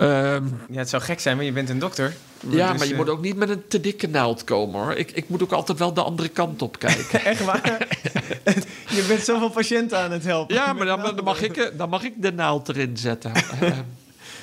Um, 0.01 0.59
ja, 0.69 0.77
het 0.77 0.89
zou 0.89 1.03
gek 1.03 1.19
zijn, 1.19 1.35
maar 1.35 1.45
je 1.45 1.51
bent 1.51 1.69
een 1.69 1.79
dokter. 1.79 2.15
Ja, 2.49 2.69
dus, 2.69 2.77
maar 2.77 2.87
je 2.87 2.93
uh... 2.93 2.99
moet 2.99 3.09
ook 3.09 3.21
niet 3.21 3.35
met 3.35 3.49
een 3.49 3.67
te 3.67 3.81
dikke 3.81 4.07
naald 4.07 4.43
komen 4.43 4.81
hoor. 4.81 4.93
Ik, 4.93 5.11
ik 5.11 5.29
moet 5.29 5.43
ook 5.43 5.51
altijd 5.51 5.79
wel 5.79 5.93
de 5.93 6.01
andere 6.01 6.29
kant 6.29 6.61
op 6.61 6.79
kijken. 6.79 7.25
Echt 7.31 7.43
waar? 7.43 7.87
je 8.97 9.05
bent 9.07 9.21
zoveel 9.21 9.49
patiënten 9.49 9.97
aan 9.97 10.11
het 10.11 10.23
helpen. 10.23 10.55
Ja, 10.55 10.73
maar 10.73 10.85
dan, 10.85 11.01
dan, 11.01 11.23
mag 11.23 11.41
ik, 11.41 11.71
dan 11.77 11.89
mag 11.89 12.03
ik 12.03 12.13
de 12.17 12.31
naald 12.31 12.69
erin 12.69 12.97
zetten. 12.97 13.31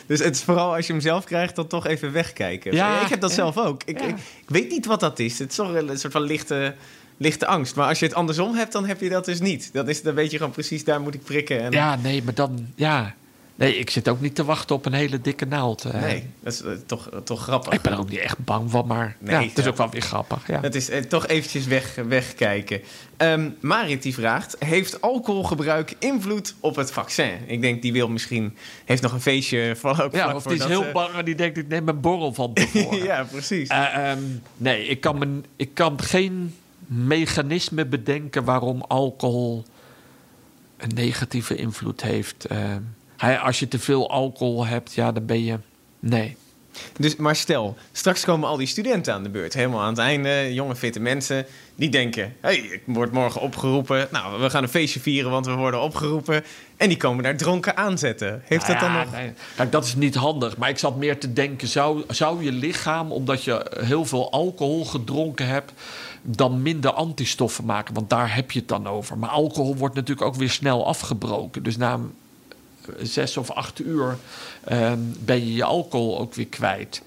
Dus 0.07 0.19
het 0.19 0.35
is 0.35 0.43
vooral 0.43 0.75
als 0.75 0.87
je 0.87 0.93
hem 0.93 1.03
zelf 1.03 1.25
krijgt, 1.25 1.57
dan 1.57 1.67
toch 1.67 1.87
even 1.87 2.13
wegkijken. 2.13 2.75
Ja, 2.75 3.01
ik 3.01 3.09
heb 3.09 3.21
dat 3.21 3.31
ja, 3.31 3.37
zelf 3.37 3.59
ook. 3.59 3.83
Ik, 3.85 4.01
ja. 4.01 4.07
ik, 4.07 4.17
ik, 4.17 4.49
weet 4.49 4.71
niet 4.71 4.87
wat 4.87 5.01
dat 5.01 5.19
is. 5.19 5.39
Het 5.39 5.51
is 5.51 5.57
toch 5.57 5.75
een 5.75 5.99
soort 5.99 6.13
van 6.13 6.23
lichte, 6.23 6.75
lichte 7.17 7.47
angst. 7.47 7.75
Maar 7.75 7.89
als 7.89 7.99
je 7.99 8.05
het 8.05 8.15
andersom 8.15 8.55
hebt, 8.55 8.73
dan 8.73 8.87
heb 8.87 9.01
je 9.01 9.09
dat 9.09 9.25
dus 9.25 9.41
niet. 9.41 9.71
Dat 9.73 9.89
is, 9.89 10.03
dan 10.03 10.15
weet 10.15 10.31
je 10.31 10.37
gewoon 10.37 10.53
precies, 10.53 10.85
daar 10.85 11.01
moet 11.01 11.15
ik 11.15 11.23
prikken. 11.23 11.61
En, 11.61 11.73
Ja, 11.73 11.97
nee, 11.97 12.23
maar 12.23 12.35
dan... 12.35 12.67
Ja. 12.75 13.15
Nee, 13.55 13.77
ik 13.79 13.91
zit 13.91 14.09
ook 14.09 14.21
niet 14.21 14.35
te 14.35 14.45
wachten 14.45 14.77
op 14.77 14.87
een 14.87 14.93
hele 14.93 15.21
dikke 15.21 15.45
naald. 15.45 15.85
eh. 15.85 16.01
Nee, 16.01 16.27
dat 16.41 16.53
is 16.53 16.63
eh, 16.63 16.73
toch, 16.87 17.11
toch 17.25 17.43
grappig. 17.43 17.73
Ik 17.73 17.81
ben 17.81 17.93
er 17.93 17.99
ook 17.99 18.09
niet 18.09 18.19
echt 18.19 18.39
bang 18.45 18.71
van, 18.71 18.87
maar 18.87 19.17
Nee, 19.19 19.35
ja, 19.35 19.49
het 19.49 19.59
is 19.59 19.67
ook 19.67 19.77
wel 19.77 19.91
weer 19.91 20.03
grappig. 20.03 20.47
Ja. 20.47 20.61
Het 20.61 20.75
is 20.75 20.91
eh, 20.91 21.01
toch 21.03 21.27
eventjes 21.27 21.67
weg, 21.67 21.95
wegkijken. 22.09 22.81
Ehm, 23.17 23.51
Marit 23.61 24.03
die 24.03 24.15
vraagt, 24.15 24.57
heeft 24.59 25.01
alcoholgebruik 25.01 25.95
invloed 25.99 26.55
op 26.61 26.77
het 26.77 26.93
vaccin? 26.93 27.31
Ik 27.47 27.61
denk, 27.61 27.83
die 27.83 27.93
wil 27.93 28.09
misschien, 28.09 28.57
heeft 28.85 29.03
nog 29.03 29.13
een 29.13 29.21
feestje 29.21 29.77
van 29.77 30.01
ook 30.01 30.13
Ja, 30.15 30.35
of 30.35 30.43
die 30.43 30.57
is 30.57 30.65
heel 30.65 30.85
eh, 30.85 30.93
bang 30.93 31.15
en 31.15 31.25
die 31.25 31.35
denkt, 31.35 31.57
ik 31.59 31.69
neem 31.69 31.89
een 31.89 32.01
borrel 32.01 32.35
van 32.35 32.53
tevoren. 32.53 33.03
ja, 33.13 33.25
precies. 33.31 33.69
Eh, 33.69 34.11
ehm, 34.11 34.23
nee, 34.57 34.87
ik 34.87 35.01
kan, 35.01 35.19
me, 35.19 35.41
ik 35.57 35.75
kan 35.75 36.03
geen 36.03 36.55
mechanisme 36.87 37.87
bedenken 37.87 38.45
waarom 38.45 38.83
alcohol 38.89 39.65
een 40.77 40.91
negatieve 40.95 41.55
invloed 41.55 42.03
heeft. 42.03 42.45
Eh, 42.45 42.59
hij, 43.23 43.39
als 43.39 43.59
je 43.59 43.69
te 43.69 43.79
veel 43.79 44.11
alcohol 44.11 44.67
hebt, 44.67 44.95
ja, 44.95 45.13
dan 45.13 45.27
ben 45.27 45.45
je. 45.45 45.59
Nee. 45.99 46.37
Dus, 46.99 47.17
maar 47.17 47.37
stel, 47.37 47.77
straks 47.93 48.25
komen 48.25 48.49
al 48.49 48.57
die 48.57 48.67
studenten 48.67 49.15
aan 49.15 49.23
de 49.23 49.29
beurt. 49.29 49.55
Helemaal 49.55 49.81
aan 49.81 49.89
het 49.89 49.99
einde, 49.99 50.55
jonge 50.55 50.77
fitte 50.77 51.01
mensen. 51.01 51.47
Die 51.75 51.89
denken, 51.89 52.37
hey, 52.41 52.57
ik 52.57 52.83
word 52.85 53.13
morgen 53.13 53.41
opgeroepen. 53.41 54.09
Nou, 54.11 54.41
we 54.41 54.51
gaan 54.51 54.63
een 54.63 54.69
feestje 54.69 55.01
vieren, 55.01 55.31
want 55.31 55.47
we 55.47 55.55
worden 55.55 55.81
opgeroepen. 55.81 56.45
En 56.77 56.89
die 56.89 56.97
komen 56.97 57.23
daar 57.23 57.37
dronken 57.37 57.77
aanzetten. 57.77 58.43
Heeft 58.45 58.67
dat 58.67 58.81
dan 58.81 58.93
Nou 58.93 59.05
ja, 59.05 59.11
nog... 59.11 59.21
nee. 59.21 59.33
Kijk, 59.57 59.73
dat 59.73 59.85
is 59.85 59.95
niet 59.95 60.15
handig. 60.15 60.57
Maar 60.57 60.69
ik 60.69 60.79
zat 60.79 60.97
meer 60.97 61.19
te 61.19 61.33
denken: 61.33 61.69
zou, 61.69 62.05
zou 62.09 62.45
je 62.45 62.53
lichaam, 62.53 63.13
omdat 63.13 63.45
je 63.45 63.77
heel 63.81 64.05
veel 64.05 64.33
alcohol 64.33 64.85
gedronken 64.85 65.47
hebt, 65.47 65.73
dan 66.23 66.63
minder 66.63 66.93
antistoffen 66.93 67.65
maken? 67.65 67.95
Want 67.95 68.11
daar 68.11 68.35
heb 68.35 68.51
je 68.51 68.59
het 68.59 68.69
dan 68.69 68.87
over. 68.87 69.19
Maar 69.19 69.31
alcohol 69.31 69.77
wordt 69.77 69.95
natuurlijk 69.95 70.27
ook 70.27 70.35
weer 70.35 70.51
snel 70.51 70.87
afgebroken. 70.87 71.63
Dus 71.63 71.77
na 71.77 71.93
een, 71.93 72.13
zes 73.03 73.37
of 73.37 73.51
acht 73.51 73.81
uur 73.81 74.17
ehm, 74.65 74.99
ben 75.19 75.47
je 75.47 75.55
je 75.55 75.65
alcohol 75.65 76.19
ook 76.19 76.35
weer 76.35 76.47
kwijt. 76.47 77.03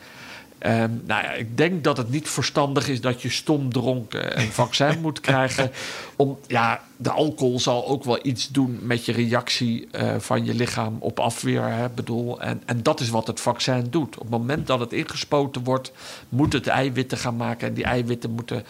Ehm, 0.65 0.91
nou 1.05 1.23
ja, 1.23 1.31
ik 1.31 1.57
denk 1.57 1.83
dat 1.83 1.97
het 1.97 2.09
niet 2.09 2.29
verstandig 2.29 2.87
is 2.87 3.01
dat 3.01 3.21
je 3.21 3.29
stom 3.29 3.73
dronken 3.73 4.39
een 4.39 4.51
vaccin 4.51 5.01
moet 5.01 5.19
krijgen. 5.19 5.71
Om, 6.15 6.37
ja, 6.47 6.83
de 6.97 7.09
alcohol 7.09 7.59
zal 7.59 7.87
ook 7.87 8.03
wel 8.03 8.19
iets 8.21 8.49
doen 8.49 8.79
met 8.81 9.05
je 9.05 9.11
reactie 9.11 9.87
eh, 9.91 10.15
van 10.17 10.45
je 10.45 10.53
lichaam 10.53 10.97
op 10.99 11.19
afweer. 11.19 11.63
Hè, 11.63 11.89
bedoel. 11.89 12.41
En, 12.41 12.61
en 12.65 12.83
dat 12.83 12.99
is 12.99 13.09
wat 13.09 13.27
het 13.27 13.39
vaccin 13.39 13.87
doet. 13.89 14.15
Op 14.15 14.21
het 14.21 14.29
moment 14.29 14.67
dat 14.67 14.79
het 14.79 14.93
ingespoten 14.93 15.63
wordt, 15.63 15.91
moet 16.29 16.53
het 16.53 16.67
eiwitten 16.67 17.17
gaan 17.17 17.35
maken. 17.35 17.67
En 17.67 17.73
die 17.73 17.83
eiwitten 17.83 18.31
moeten, 18.31 18.63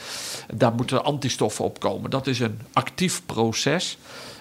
daar 0.54 0.74
moeten 0.74 1.04
antistoffen 1.04 1.66
op 1.66 1.80
komen. 1.80 2.10
Dat 2.10 2.28
is 2.28 2.40
een 2.40 2.60
actief 2.74 3.22
proces. 3.26 3.98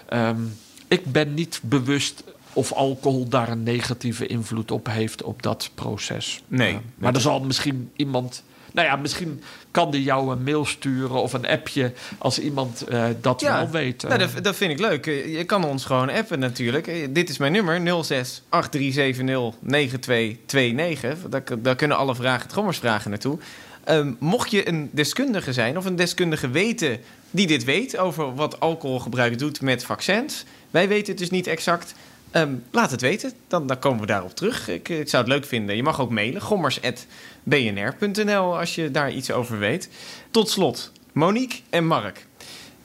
Ehm, 0.08 0.40
ik 0.88 1.12
ben 1.12 1.34
niet 1.34 1.60
bewust 1.62 2.24
of 2.54 2.72
alcohol 2.72 3.28
daar 3.28 3.48
een 3.48 3.62
negatieve 3.62 4.26
invloed 4.26 4.70
op 4.70 4.86
heeft 4.86 5.22
op 5.22 5.42
dat 5.42 5.70
proces. 5.74 6.42
Nee. 6.48 6.72
Ja. 6.72 6.80
maar 6.94 7.14
er 7.14 7.20
zal 7.20 7.40
misschien 7.40 7.90
iemand. 7.96 8.42
Nou 8.72 8.86
ja, 8.86 8.96
misschien 8.96 9.42
kan 9.70 9.90
die 9.90 10.02
jou 10.02 10.32
een 10.32 10.42
mail 10.42 10.64
sturen 10.64 11.22
of 11.22 11.32
een 11.32 11.46
appje 11.46 11.92
als 12.18 12.38
iemand 12.38 12.82
eh, 12.82 13.04
dat 13.20 13.40
wel 13.40 13.70
weet. 13.70 14.02
Nou, 14.02 14.14
Eh, 14.20 14.32
dat, 14.34 14.44
dat 14.44 14.56
vind 14.56 14.70
ik 14.72 14.78
leuk. 14.78 15.06
Eh, 15.06 15.36
Je 15.36 15.44
kan 15.44 15.64
ons 15.64 15.84
gewoon 15.84 16.10
appen 16.10 16.38
natuurlijk. 16.38 17.14
Dit 17.14 17.28
is 17.28 17.38
mijn 17.38 17.52
nummer, 17.52 18.04
06 18.04 18.42
8370 18.48 19.60
9229. 19.60 21.30
Daar, 21.30 21.62
daar 21.62 21.76
kunnen 21.76 21.96
alle 21.96 22.14
vragen, 22.14 22.48
trommersvragen 22.48 23.10
naartoe. 23.10 23.38
Ehm, 23.84 24.12
mocht 24.18 24.50
je 24.50 24.68
een 24.68 24.88
deskundige 24.92 25.52
zijn 25.52 25.76
of 25.76 25.84
een 25.84 25.96
deskundige 25.96 26.50
weten 26.50 26.98
die 27.30 27.46
dit 27.46 27.64
weet... 27.64 27.96
over 27.98 28.34
wat 28.34 28.60
alcoholgebruik 28.60 29.38
doet 29.38 29.60
met 29.60 29.84
vaccins... 29.84 30.44
wij 30.70 30.88
weten 30.88 31.08
het 31.08 31.18
dus 31.18 31.30
niet 31.30 31.46
exact... 31.46 31.94
Ehm, 32.34 32.54
laat 32.70 32.90
het 32.90 33.00
weten, 33.00 33.32
dan, 33.48 33.66
dan 33.66 33.78
komen 33.78 34.00
we 34.00 34.06
daarop 34.06 34.34
terug. 34.34 34.68
Ik, 34.68 34.88
eh, 34.88 34.98
ik 34.98 35.08
zou 35.08 35.22
het 35.22 35.32
leuk 35.32 35.44
vinden. 35.44 35.76
Je 35.76 35.82
mag 35.82 36.00
ook 36.00 36.10
mailen, 36.10 36.40
gommers.bnr.nl 36.40 38.58
als 38.58 38.74
je 38.74 38.90
daar 38.90 39.12
iets 39.12 39.30
over 39.30 39.58
weet. 39.58 39.88
Tot 40.30 40.50
slot, 40.50 40.92
Monique 41.12 41.58
en 41.70 41.86
Mark. 41.86 42.26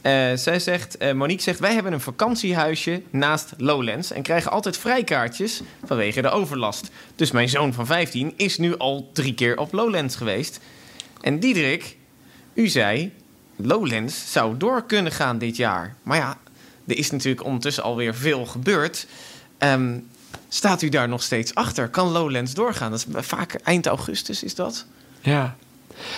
Eh, 0.02 0.32
zij 0.36 0.60
zegt, 0.60 0.98
eh, 0.98 1.14
Monique 1.14 1.42
zegt, 1.42 1.60
wij 1.60 1.74
hebben 1.74 1.94
een 1.94 2.02
vakantiehuisje 2.02 3.02
naast 3.10 3.54
Lowlands 3.58 4.12
en 4.12 4.22
krijgen 4.22 4.52
altijd 4.52 4.78
vrijkaartjes 4.78 5.62
vanwege 5.86 6.22
de 6.22 6.30
overlast. 6.30 6.90
Dus 7.16 7.32
mijn 7.32 7.50
zoon 7.50 7.74
van 7.74 7.86
15 7.86 8.34
is 8.36 8.58
nu 8.58 8.78
al 8.78 9.10
drie 9.14 9.34
keer 9.34 9.58
op 9.58 9.74
Lowlands 9.74 10.16
geweest. 10.16 10.60
En 11.22 11.40
Diederik, 11.40 11.98
u 12.54 12.68
zei, 12.68 13.12
Lowlands 13.56 14.32
zou 14.32 14.58
door 14.58 14.86
kunnen 14.86 15.12
gaan 15.12 15.38
dit 15.38 15.56
jaar. 15.56 15.96
Maar 16.04 16.18
ja, 16.18 16.38
er 16.88 16.98
is 16.98 17.12
natuurlijk 17.12 17.44
ondertussen 17.44 17.84
alweer 17.84 18.16
veel 18.16 18.46
gebeurd. 18.46 19.08
Ehm, 19.60 20.00
staat 20.48 20.82
u 20.82 20.90
daar 20.90 21.08
nog 21.08 21.24
steeds 21.24 21.56
achter? 21.56 21.90
Kan 21.90 22.08
Lowlands 22.08 22.54
doorgaan? 22.54 22.92
Dat 22.92 23.06
is 23.08 23.26
vaak 23.26 23.54
eind 23.54 23.86
augustus, 23.86 24.44
is 24.44 24.56
dat? 24.56 24.86
Ja. 25.22 25.56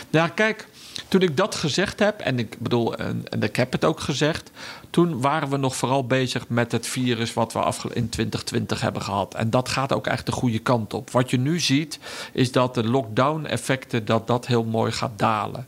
Nou, 0.09 0.29
kijk, 0.29 0.67
toen 1.07 1.21
ik 1.21 1.37
dat 1.37 1.55
gezegd 1.55 1.99
heb, 1.99 2.19
en 2.19 2.39
ik 2.39 2.59
bedoel, 2.59 2.95
en, 2.95 3.23
en 3.29 3.43
ik 3.43 3.55
heb 3.55 3.71
het 3.71 3.85
ook 3.85 3.99
gezegd, 3.99 4.51
toen 4.89 5.21
waren 5.21 5.49
we 5.49 5.57
nog 5.57 5.75
vooral 5.75 6.07
bezig 6.07 6.47
met 6.47 6.71
het 6.71 6.87
virus 6.87 7.33
wat 7.33 7.53
we 7.53 7.59
in 7.93 8.09
2020 8.09 8.81
hebben 8.81 9.01
gehad. 9.01 9.35
En 9.35 9.49
dat 9.49 9.69
gaat 9.69 9.93
ook 9.93 10.07
echt 10.07 10.25
de 10.25 10.31
goede 10.31 10.59
kant 10.59 10.93
op. 10.93 11.11
Wat 11.11 11.29
je 11.29 11.37
nu 11.37 11.59
ziet, 11.59 11.99
is 12.33 12.51
dat 12.51 12.73
de 12.73 12.83
lockdown-effecten, 12.83 14.05
dat 14.05 14.27
dat 14.27 14.47
heel 14.47 14.63
mooi 14.63 14.91
gaat 14.91 15.19
dalen. 15.19 15.67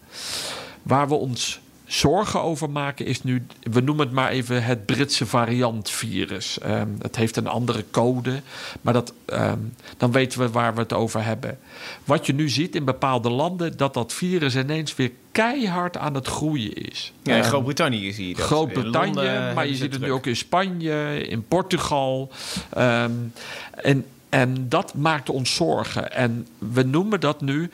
Waar 0.84 1.08
we 1.08 1.16
ons 1.16 1.60
zorgen 1.94 2.42
over 2.42 2.70
maken 2.70 3.06
is 3.06 3.24
nu, 3.24 3.46
we 3.62 3.82
noemen 3.82 4.06
het 4.06 4.16
maar 4.16 4.30
even 4.30 4.64
het 4.64 4.86
Britse 4.86 5.26
variantvirus. 5.26 6.60
Ehm 6.60 6.88
het 7.02 7.16
heeft 7.16 7.36
een 7.36 7.48
andere 7.48 7.86
code, 7.92 8.42
maar 8.82 8.94
dat, 8.94 9.14
ehm, 9.26 9.60
dan 9.98 10.12
weten 10.12 10.40
we 10.40 10.50
waar 10.50 10.74
we 10.74 10.80
het 10.80 10.94
over 10.94 11.24
hebben. 11.24 11.58
Wat 12.04 12.26
je 12.26 12.34
nu 12.34 12.50
ziet 12.50 12.76
in 12.76 12.86
bepaalde 12.86 13.30
landen, 13.30 13.78
dat 13.78 13.94
dat 13.94 14.14
virus 14.14 14.56
ineens 14.56 14.96
weer 14.96 15.12
keihard 15.32 15.98
aan 15.98 16.14
het 16.16 16.28
groeien 16.28 16.74
is. 16.74 17.14
Ja, 17.22 17.36
in 17.36 17.42
Ehm, 17.42 17.50
Groot-Brittannië 17.50 18.14
zie 18.14 18.28
je 18.28 18.36
dat. 18.36 18.46
Groot-Brittannië, 18.46 19.54
maar 19.56 19.68
je 19.68 19.76
ziet 19.76 19.94
het 19.94 20.02
nu 20.02 20.12
ook 20.12 20.26
in 20.26 20.36
Spanje, 20.36 21.28
in 21.28 21.48
Portugal. 21.48 22.32
En, 22.70 24.06
en 24.30 24.70
dat 24.70 24.94
maakt 24.94 25.30
ons 25.30 25.56
zorgen. 25.56 26.12
En 26.12 26.48
we 26.58 26.84
noemen 26.84 27.20
dat 27.20 27.42
nu, 27.42 27.70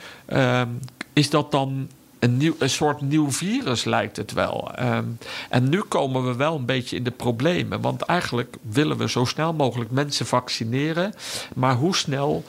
is 1.13 1.29
dat 1.29 1.51
dan 1.51 1.89
een, 2.19 2.37
nieuw, 2.37 2.55
een 2.59 2.69
soort 2.69 3.01
nieuw 3.01 3.31
virus, 3.31 3.83
lijkt 3.83 4.17
het 4.17 4.33
wel. 4.33 4.71
Ehm, 4.75 5.05
en 5.49 5.69
nu 5.69 5.81
komen 5.81 6.25
we 6.25 6.35
wel 6.35 6.55
een 6.55 6.65
beetje 6.65 6.95
in 6.95 7.03
de 7.03 7.11
problemen. 7.11 7.81
Want 7.81 8.01
eigenlijk 8.01 8.55
willen 8.61 8.97
we 8.97 9.09
zo 9.09 9.25
snel 9.25 9.53
mogelijk 9.53 9.91
mensen 9.91 10.25
vaccineren. 10.25 11.13
Maar 11.55 11.75
hoe 11.75 11.95
snel? 11.95 12.43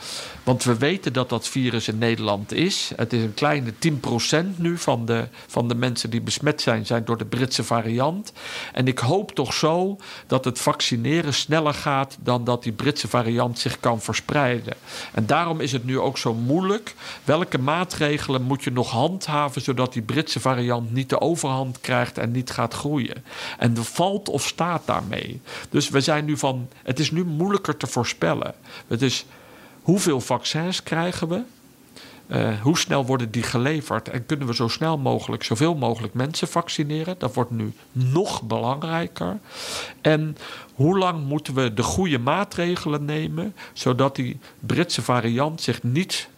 Want 0.44 0.64
we 0.64 0.78
weten 0.78 1.12
dat 1.12 1.28
dat 1.28 1.48
virus 1.48 1.88
in 1.88 1.98
Nederland 1.98 2.52
is. 2.52 2.92
Het 2.96 3.12
is 3.12 3.22
een 3.22 3.34
kleine 3.34 3.72
10% 3.72 4.46
nu 4.56 4.78
van 4.78 5.06
de, 5.06 5.28
van 5.46 5.68
de 5.68 5.74
mensen 5.74 6.10
die 6.10 6.20
besmet 6.20 6.62
zijn, 6.62 6.86
zijn 6.86 7.04
door 7.04 7.18
de 7.18 7.24
Britse 7.24 7.64
variant. 7.64 8.32
En 8.72 8.86
ik 8.86 8.98
hoop 8.98 9.32
toch 9.32 9.54
zo 9.54 9.96
dat 10.26 10.44
het 10.44 10.58
vaccineren 10.58 11.34
sneller 11.34 11.74
gaat 11.74 12.18
dan 12.20 12.44
dat 12.44 12.62
die 12.62 12.72
Britse 12.72 13.08
variant 13.08 13.58
zich 13.58 13.80
kan 13.80 14.00
verspreiden. 14.00 14.74
En 15.14 15.26
daarom 15.26 15.60
is 15.60 15.72
het 15.72 15.84
nu 15.84 15.98
ook 15.98 16.18
zo 16.18 16.34
moeilijk. 16.34 16.94
Welke 17.24 17.58
maatregelen 17.58 18.42
moet 18.42 18.64
je 18.64 18.72
nog 18.72 18.90
handhaven 18.90 19.62
zodat 19.62 19.92
die 19.92 20.02
Britse 20.02 20.40
variant 20.40 20.92
niet 20.92 21.08
de 21.08 21.20
overhand 21.20 21.80
krijgt 21.80 22.18
en 22.18 22.30
niet 22.30 22.50
gaat 22.50 22.74
groeien? 22.74 23.24
En 23.58 23.76
er 23.76 23.84
valt 23.84 24.28
of 24.28 24.46
staat 24.46 24.82
daarmee. 24.84 25.40
Dus 25.70 25.88
we 25.88 26.00
zijn 26.00 26.24
nu 26.24 26.36
van. 26.36 26.68
Het 26.82 26.98
is 26.98 27.10
nu 27.10 27.24
moeilijker 27.24 27.76
te 27.76 27.86
voorspellen. 27.86 28.54
Het 28.86 29.02
is 29.02 29.26
hoeveel 29.90 30.20
vaccins 30.20 30.82
krijgen 30.82 31.28
we? 31.28 31.42
Eh, 32.26 32.60
hoe 32.60 32.78
snel 32.78 33.06
worden 33.06 33.30
die 33.30 33.42
geleverd? 33.42 34.08
En 34.08 34.26
kunnen 34.26 34.46
we 34.46 34.54
zo 34.54 34.68
snel 34.68 34.98
mogelijk 34.98 35.42
zoveel 35.42 35.74
mogelijk 35.74 36.14
mensen 36.14 36.48
vaccineren? 36.48 37.14
Dat 37.18 37.34
wordt 37.34 37.50
nu 37.50 37.72
nog 37.92 38.42
belangrijker. 38.42 39.38
En 40.00 40.36
hoe 40.74 40.98
lang 40.98 41.24
moeten 41.24 41.54
we 41.54 41.74
de 41.74 41.82
goede 41.82 42.18
maatregelen 42.18 43.04
nemen, 43.04 43.54
zodat 43.72 44.16
die 44.16 44.38
Britse 44.60 45.02
variant 45.02 45.60
zich 45.60 45.82
niet 45.82 46.28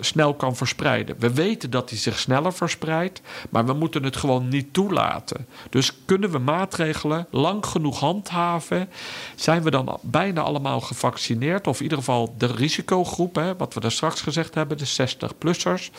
snel 0.00 0.34
kan 0.34 0.56
verspreiden. 0.56 1.16
We 1.18 1.32
weten 1.32 1.70
dat 1.70 1.90
hij 1.90 1.98
zich 1.98 2.18
sneller 2.18 2.52
verspreidt, 2.52 3.20
maar 3.50 3.66
we 3.66 3.72
moeten 3.72 4.02
het 4.02 4.16
gewoon 4.16 4.48
niet 4.48 4.72
toelaten. 4.72 5.46
Dus 5.70 5.92
kunnen 6.04 6.30
we 6.30 6.38
maatregelen 6.38 7.26
lang 7.30 7.66
genoeg 7.66 8.00
handhaven? 8.00 8.88
Zijn 9.34 9.62
we 9.62 9.70
dan 9.70 9.98
bijna 10.02 10.40
allemaal 10.40 10.80
gevaccineerd? 10.80 11.66
Of 11.66 11.76
in 11.76 11.82
ieder 11.82 11.98
geval 11.98 12.34
de 12.38 12.46
risicogroep, 12.46 13.34
hè, 13.34 13.56
wat 13.56 13.74
we 13.74 13.80
daar 13.80 13.92
straks 13.92 14.20
gezegd 14.20 14.54
hebben, 14.54 14.78
de 14.78 14.86
60-plussers. 14.86 15.90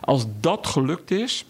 Als 0.00 0.24
dat 0.40 0.66
gelukt 0.66 1.10
is, 1.10 1.44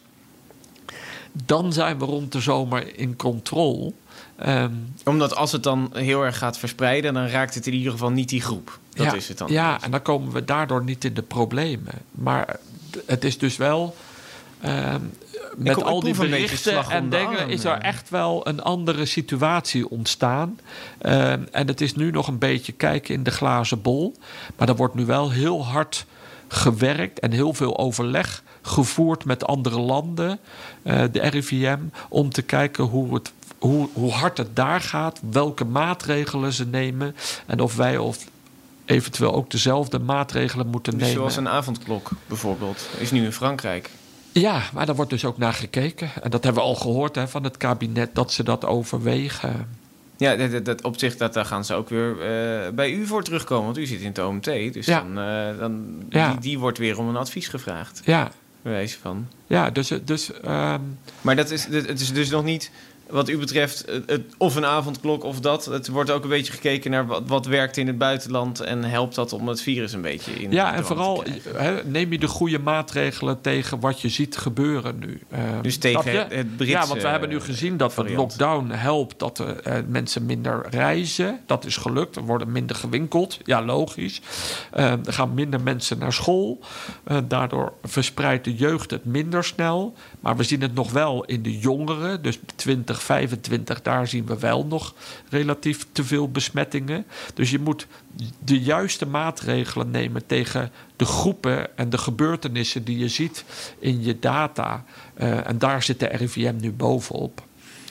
dan 1.45 1.73
zijn 1.73 1.99
we 1.99 2.05
rond 2.05 2.33
de 2.33 2.41
zomer 2.41 2.99
in 2.99 3.17
controle. 3.17 3.93
Ehm, 4.37 4.73
Omdat 5.05 5.37
als 5.37 5.53
het 5.53 5.63
dan 5.63 5.91
heel 5.93 6.23
erg 6.23 6.39
gaat 6.39 6.59
verspreiden, 6.59 7.15
dan 7.15 7.27
raakt 7.27 7.55
het 7.55 7.67
in 7.67 7.75
ieder 7.75 7.93
geval 7.93 8.11
niet 8.11 8.29
die 8.29 8.41
groep. 8.41 8.79
Dat 8.97 9.07
ja, 9.07 9.15
is 9.15 9.29
het 9.29 9.39
dan. 9.39 9.49
Ja, 9.51 9.83
en 9.83 9.91
dan 9.91 10.03
komen 10.03 10.33
we 10.33 10.45
daardoor 10.45 10.85
niet 10.85 11.05
in 11.05 11.15
de 11.15 11.23
problemen. 11.23 11.95
Maar 12.11 12.57
het 13.07 13.25
is 13.25 13.39
dus 13.39 13.57
wel. 13.57 13.97
ehm, 14.61 15.01
met 15.57 15.83
al 15.83 16.01
die 16.01 16.15
berichten 16.15 16.91
en 16.91 17.09
dingen 17.09 17.49
is 17.49 17.65
er 17.65 17.71
ja. 17.71 17.83
echt 17.83 18.11
wel 18.11 18.49
een 18.49 18.63
andere 18.63 19.05
situatie 19.05 19.91
ontstaan. 19.91 20.59
Eh, 20.99 21.33
en 21.33 21.67
het 21.67 21.81
is 21.81 21.95
nu 21.95 22.11
nog 22.11 22.29
een 22.29 22.39
beetje 22.39 22.73
kijken 22.73 23.15
in 23.15 23.23
de 23.23 23.31
glazen 23.31 23.83
bol. 23.83 24.17
Maar 24.57 24.69
er 24.69 24.77
wordt 24.77 24.95
nu 24.95 25.05
wel 25.05 25.31
heel 25.31 25.65
hard 25.65 26.07
gewerkt 26.49 27.19
en 27.19 27.33
heel 27.33 27.55
veel 27.55 27.79
overleg 27.79 28.43
gevoerd 28.63 29.25
met 29.25 29.47
andere 29.47 29.81
landen, 29.81 30.39
eh, 30.83 31.03
de 31.13 31.21
RIVM, 31.21 31.79
om 32.09 32.31
te 32.31 32.43
kijken 32.43 32.85
hoe, 32.85 33.15
het, 33.15 33.33
hoe, 33.59 33.89
hoe 33.93 34.13
hard 34.13 34.39
het 34.39 34.57
daar 34.57 34.81
gaat, 34.81 35.21
welke 35.31 35.65
maatregelen 35.65 36.53
ze 36.53 36.67
nemen 36.67 37.17
en 37.47 37.61
of 37.61 37.77
wij 37.77 37.99
of 37.99 38.19
eventueel 38.87 39.35
ook 39.35 39.51
dezelfde 39.51 39.99
maatregelen 39.99 40.67
moeten 40.67 40.93
Dus 40.93 41.01
nemen. 41.01 41.17
zoals 41.17 41.37
een 41.37 41.49
avondklok 41.49 42.11
bijvoorbeeld. 42.27 42.89
Is 42.99 43.11
nu 43.11 43.25
in 43.25 43.33
Frankrijk. 43.33 43.91
Ja, 44.33 44.63
maar 44.75 44.87
daar 44.87 44.95
wordt 44.95 45.11
dus 45.11 45.25
ook 45.25 45.39
naar 45.39 45.53
gekeken. 45.53 46.11
En 46.23 46.31
dat 46.31 46.45
hebben 46.45 46.63
we 46.63 46.69
al 46.69 46.75
gehoord 46.75 47.15
hè, 47.15 47.29
van 47.29 47.45
het 47.45 47.57
kabinet, 47.57 48.15
dat 48.15 48.33
ze 48.33 48.43
dat 48.43 48.65
overwegen. 48.65 49.69
Ja, 50.17 50.37
dat, 50.37 50.51
dat, 50.51 50.65
dat 50.65 50.83
op 50.83 50.99
zich 50.99 51.17
dat, 51.17 51.33
daar 51.35 51.45
gaan 51.45 51.65
ze 51.65 51.75
ook 51.75 51.89
weer 51.89 52.11
eh, 52.11 52.73
bij 52.73 52.93
u 52.93 53.07
voor 53.07 53.23
terugkomen. 53.23 53.65
Want 53.65 53.79
u 53.79 53.87
zit 53.87 54.01
in 54.01 54.07
het 54.07 54.19
OMT. 54.19 54.45
Dus 54.45 54.87
Ja. 54.87 55.01
dan, 55.01 55.19
eh, 55.19 55.59
dan 55.59 55.87
Ja. 56.09 56.31
die, 56.31 56.41
die 56.41 56.59
wordt 56.59 56.79
weer 56.79 56.99
om 56.99 57.09
een 57.09 57.17
advies 57.17 57.49
gevraagd. 57.49 58.01
Ja, 58.05 58.31
Bij 58.63 58.73
wijze 58.73 58.99
van. 58.99 59.27
ja 59.47 59.71
dus, 59.71 59.93
dus 60.05 60.33
ehm, 60.41 60.81
Maar 61.21 61.37
dat 61.37 61.51
is, 61.51 61.65
het 61.65 62.01
is 62.01 62.13
dus 62.13 62.31
nog 62.31 62.45
niet, 62.45 62.71
wat 63.09 63.29
u 63.29 63.39
betreft, 63.39 63.85
het, 64.07 64.23
of 64.39 64.57
een 64.57 64.65
avondklok 64.65 65.25
of 65.25 65.41
dat. 65.41 65.65
Het 65.65 65.89
wordt 65.89 66.11
ook 66.11 66.23
een 66.23 66.29
beetje 66.29 66.53
gekeken 66.53 66.91
naar 66.91 67.07
wat, 67.07 67.23
wat 67.27 67.47
werkt 67.47 67.77
in 67.77 67.87
het 67.87 67.99
buitenland. 67.99 68.61
En 68.61 68.85
helpt 68.85 69.15
dat 69.15 69.33
om 69.33 69.49
het 69.49 69.63
virus 69.63 69.93
een 69.93 70.01
beetje 70.01 70.33
in 70.33 70.51
ja, 70.51 70.75
en 70.75 70.85
vooral 70.85 71.25
neem 71.85 72.13
je 72.13 72.19
de 72.19 72.27
goede 72.27 72.59
maatregelen 72.59 73.41
tegen 73.41 73.81
wat 73.81 74.01
je 74.01 74.09
ziet 74.09 74.37
gebeuren 74.37 74.99
nu. 74.99 75.21
Ehm, 75.31 75.63
Dus 75.63 75.77
tegen 75.77 76.13
je? 76.13 76.19
het, 76.29 76.57
Britse... 76.57 76.75
Ja, 76.75 76.87
want 76.87 77.03
we 77.03 77.09
hebben 77.09 77.29
nu 77.29 77.41
gezien 77.41 77.77
dat 77.77 77.95
de 77.95 78.11
lockdown 78.13 78.71
helpt 78.71 79.19
dat 79.19 79.37
de, 79.37 79.45
eh, 79.45 79.79
mensen 79.89 80.27
minder 80.27 80.67
reizen. 80.71 81.41
Dat 81.47 81.65
is 81.65 81.77
gelukt. 81.77 82.17
Er 82.17 82.23
worden 82.23 82.53
minder 82.53 82.77
gewinkeld. 82.77 83.39
Ja, 83.45 83.65
logisch. 83.65 84.21
Eh, 84.73 84.91
er 84.91 85.13
gaan 85.13 85.35
minder 85.35 85.61
mensen 85.61 85.99
naar 85.99 86.13
school. 86.13 86.59
Eh, 87.05 87.17
daardoor 87.29 87.73
verspreidt 87.83 88.45
de 88.45 88.55
jeugd 88.55 88.91
het 88.91 89.05
minder 89.05 89.45
snel. 89.45 89.95
Maar 90.21 90.37
we 90.37 90.43
zien 90.43 90.61
het 90.61 90.75
nog 90.75 90.93
wel 90.93 91.25
in 91.25 91.43
de 91.43 91.59
jongeren. 91.59 92.23
Dus 92.23 92.39
20, 92.57 92.96
25, 93.03 93.83
daar 93.83 94.09
zien 94.09 94.27
we 94.27 94.39
wel 94.39 94.67
nog 94.67 94.95
relatief 95.29 95.87
te 95.93 96.05
veel 96.05 96.31
besmettingen. 96.31 97.07
Dus 97.35 97.51
je 97.51 97.59
moet 97.59 97.87
de 98.45 98.61
juiste 98.61 99.07
maatregelen 99.07 99.91
nemen 99.91 100.27
tegen 100.27 100.73
de 100.97 101.05
groepen 101.05 101.77
en 101.77 101.91
de 101.91 101.99
gebeurtenissen 101.99 102.85
die 102.85 102.99
je 102.99 103.09
ziet 103.09 103.45
in 103.79 104.03
je 104.03 104.19
data. 104.19 104.85
Eh, 105.15 105.49
en 105.49 105.59
daar 105.59 105.83
zit 105.83 106.01
de 106.01 106.07
RIVM 106.07 106.55
nu 106.61 106.73
bovenop. 106.73 107.43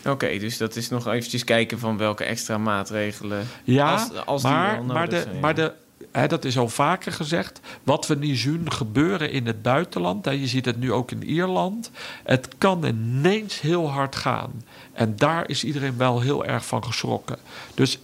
Oké, 0.06 0.38
dus 0.38 0.58
dat 0.58 0.76
is 0.76 0.90
nog 0.90 1.08
eventjes 1.08 1.44
kijken 1.44 1.80
van 1.80 1.98
welke 1.98 2.24
extra 2.24 2.58
maatregelen... 2.58 3.48
Ja, 3.64 3.94
als, 3.94 4.26
als 4.26 4.42
die 4.42 4.52
maar, 4.52 4.84
maar, 4.84 5.10
de, 5.10 5.22
zijn, 5.22 5.40
maar 5.40 5.56
de, 5.56 5.74
dat 6.28 6.46
is 6.46 6.58
al 6.58 6.70
vaker 6.70 7.12
gezegd. 7.12 7.60
Wat 7.84 8.08
we 8.08 8.16
nu 8.16 8.36
zien 8.36 8.72
gebeuren 8.72 9.32
in 9.32 9.48
het 9.48 9.62
buitenland, 9.62 10.26
hè, 10.26 10.32
je 10.32 10.48
ziet 10.48 10.66
het 10.66 10.80
nu 10.80 10.92
ook 10.92 11.12
in 11.12 11.24
Ierland. 11.24 11.92
Het 12.24 12.48
kan 12.58 12.86
ineens 12.86 13.62
heel 13.62 13.90
hard 13.90 14.16
gaan. 14.16 14.64
En 14.94 15.16
daar 15.16 15.50
is 15.50 15.64
iedereen 15.64 15.98
wel 15.98 16.20
heel 16.20 16.46
erg 16.46 16.66
van 16.66 16.84
geschrokken. 16.84 17.38
Dus 17.74 18.00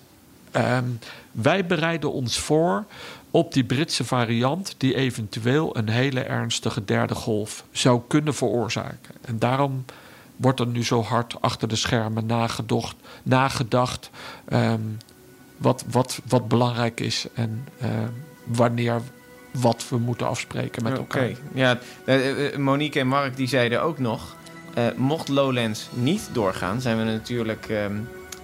ehm, 0.52 0.86
wij 1.32 1.66
bereiden 1.66 2.12
ons 2.12 2.40
voor 2.40 2.86
op 3.32 3.54
die 3.54 3.64
Britse 3.64 4.04
variant, 4.04 4.76
die 4.78 4.96
eventueel 4.96 5.78
een 5.78 5.90
hele 5.90 6.22
ernstige 6.22 6.86
derde 6.86 7.16
golf 7.16 7.64
zou 7.72 8.02
kunnen 8.08 8.36
veroorzaken. 8.36 9.16
En 9.22 9.40
daarom 9.40 9.86
wordt 10.36 10.60
er 10.60 10.68
nu 10.68 10.84
zo 10.84 11.02
hard 11.02 11.42
achter 11.42 11.68
de 11.68 11.76
schermen 11.76 12.26
nagedacht, 12.26 12.96
nagedacht 13.24 14.10
ehm, 14.46 14.82
wat, 15.62 15.84
wat, 15.92 16.22
wat 16.28 16.48
belangrijk 16.48 17.00
is 17.00 17.26
en 17.34 17.68
eh, 17.78 17.90
wanneer 18.44 19.02
wat 19.52 19.86
we 19.90 19.98
moeten 19.98 20.28
afspreken 20.28 20.84
met 20.84 21.00
Oké, 21.00 21.18
elkaar. 21.20 21.38
ja. 21.54 21.80
eh, 22.06 22.46
eh, 22.46 22.58
Monique 22.58 23.00
en 23.00 23.08
Mark 23.08 23.36
die 23.36 23.48
zeiden 23.48 23.82
ook 23.82 24.00
nog... 24.00 24.36
mocht 24.96 25.28
Lowlands 25.28 25.90
niet 25.94 26.30
doorgaan, 26.32 26.82
zijn 26.82 26.98
we 26.98 27.04
natuurlijk 27.04 27.70
ehm, 27.70 27.96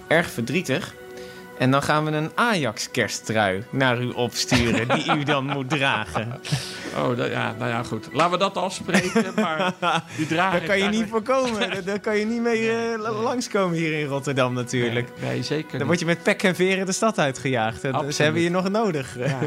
erg 0.08 0.30
verdrietig. 0.30 0.96
En 1.58 1.72
dan 1.72 1.84
gaan 1.84 2.06
we 2.06 2.12
een 2.12 2.32
Ajax-kersttrui 2.36 3.63
naar 3.70 4.02
u 4.02 4.10
opsturen... 4.10 4.88
die 4.88 5.15
u 5.17 5.24
dan 5.24 5.46
moet 5.46 5.70
dragen. 5.70 6.32
Oh, 6.98 7.17
dat- 7.17 7.30
ja, 7.30 7.56
nou 7.58 7.70
ja, 7.72 7.84
goed. 7.84 8.08
Laten 8.12 8.32
we 8.32 8.38
dat 8.38 8.58
afspreken, 8.58 9.26
maar 9.36 9.74
die 10.17 10.28
dragen 10.36 10.60
Daar 10.60 10.67
kan 10.67 10.78
je 10.78 10.84
niet 10.89 11.06
voorkomen. 11.10 11.70
Daar- 11.86 12.00
kan 12.00 12.17
je 12.17 12.26
niet 12.26 12.41
mee 12.41 12.72
eh, 12.72 13.22
langskomen 13.24 13.78
hier 13.78 14.00
in 14.00 14.06
Rotterdam 14.06 14.54
natuurlijk. 14.54 15.10
Nee, 15.22 15.30
nee, 15.30 15.43
zeker 15.43 15.67
Dan 15.70 15.78
niet. 15.78 15.88
word 15.88 16.00
je 16.00 16.06
met 16.06 16.24
pek 16.24 16.43
en 16.43 16.56
veren 16.56 16.86
de 16.86 16.91
stad 16.91 17.20
uitgejaagd. 17.20 17.86
Absoluut. 17.86 18.15
Ze 18.15 18.24
hebben 18.24 18.41
je 18.41 18.50
nog 18.50 18.70
nodig. 18.70 19.15
Ja. 19.17 19.39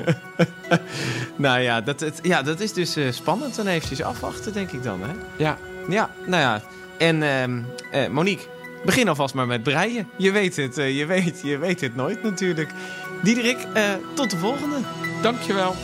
nou 1.36 1.60
ja 1.60 1.80
dat, 1.80 2.00
het, 2.00 2.18
ja, 2.22 2.42
dat 2.42 2.60
is 2.60 2.72
dus 2.72 2.96
eh, 2.96 3.12
spannend. 3.12 3.56
Dan 3.56 3.66
eventjes 3.66 4.02
afwachten, 4.02 4.52
denk 4.52 4.70
ik 4.72 4.82
dan. 4.82 5.00
Hè? 5.02 5.12
ja, 5.36 5.56
Ja, 5.88 6.10
nou 6.26 6.42
ja. 6.42 6.62
En 6.98 7.22
ehm, 7.22 7.58
eh, 7.92 8.08
Monique, 8.08 8.44
begin 8.84 9.08
alvast 9.08 9.34
maar 9.34 9.46
met 9.46 9.62
breien. 9.62 10.08
Je 10.16 10.30
weet 10.30 10.56
het, 10.56 10.78
eh, 10.78 10.98
je, 10.98 11.06
weet, 11.06 11.40
je 11.42 11.58
weet 11.58 11.80
het 11.80 11.96
nooit 11.96 12.22
natuurlijk. 12.22 12.70
Diederik, 13.22 13.58
eh, 13.74 13.82
tot 14.14 14.30
de 14.30 14.36
volgende. 14.36 14.76
dankjewel. 15.22 15.74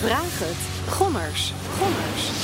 Vraag 0.00 0.38
het. 0.38 0.92
Gommers. 0.94 1.52
Gommers. 1.78 2.43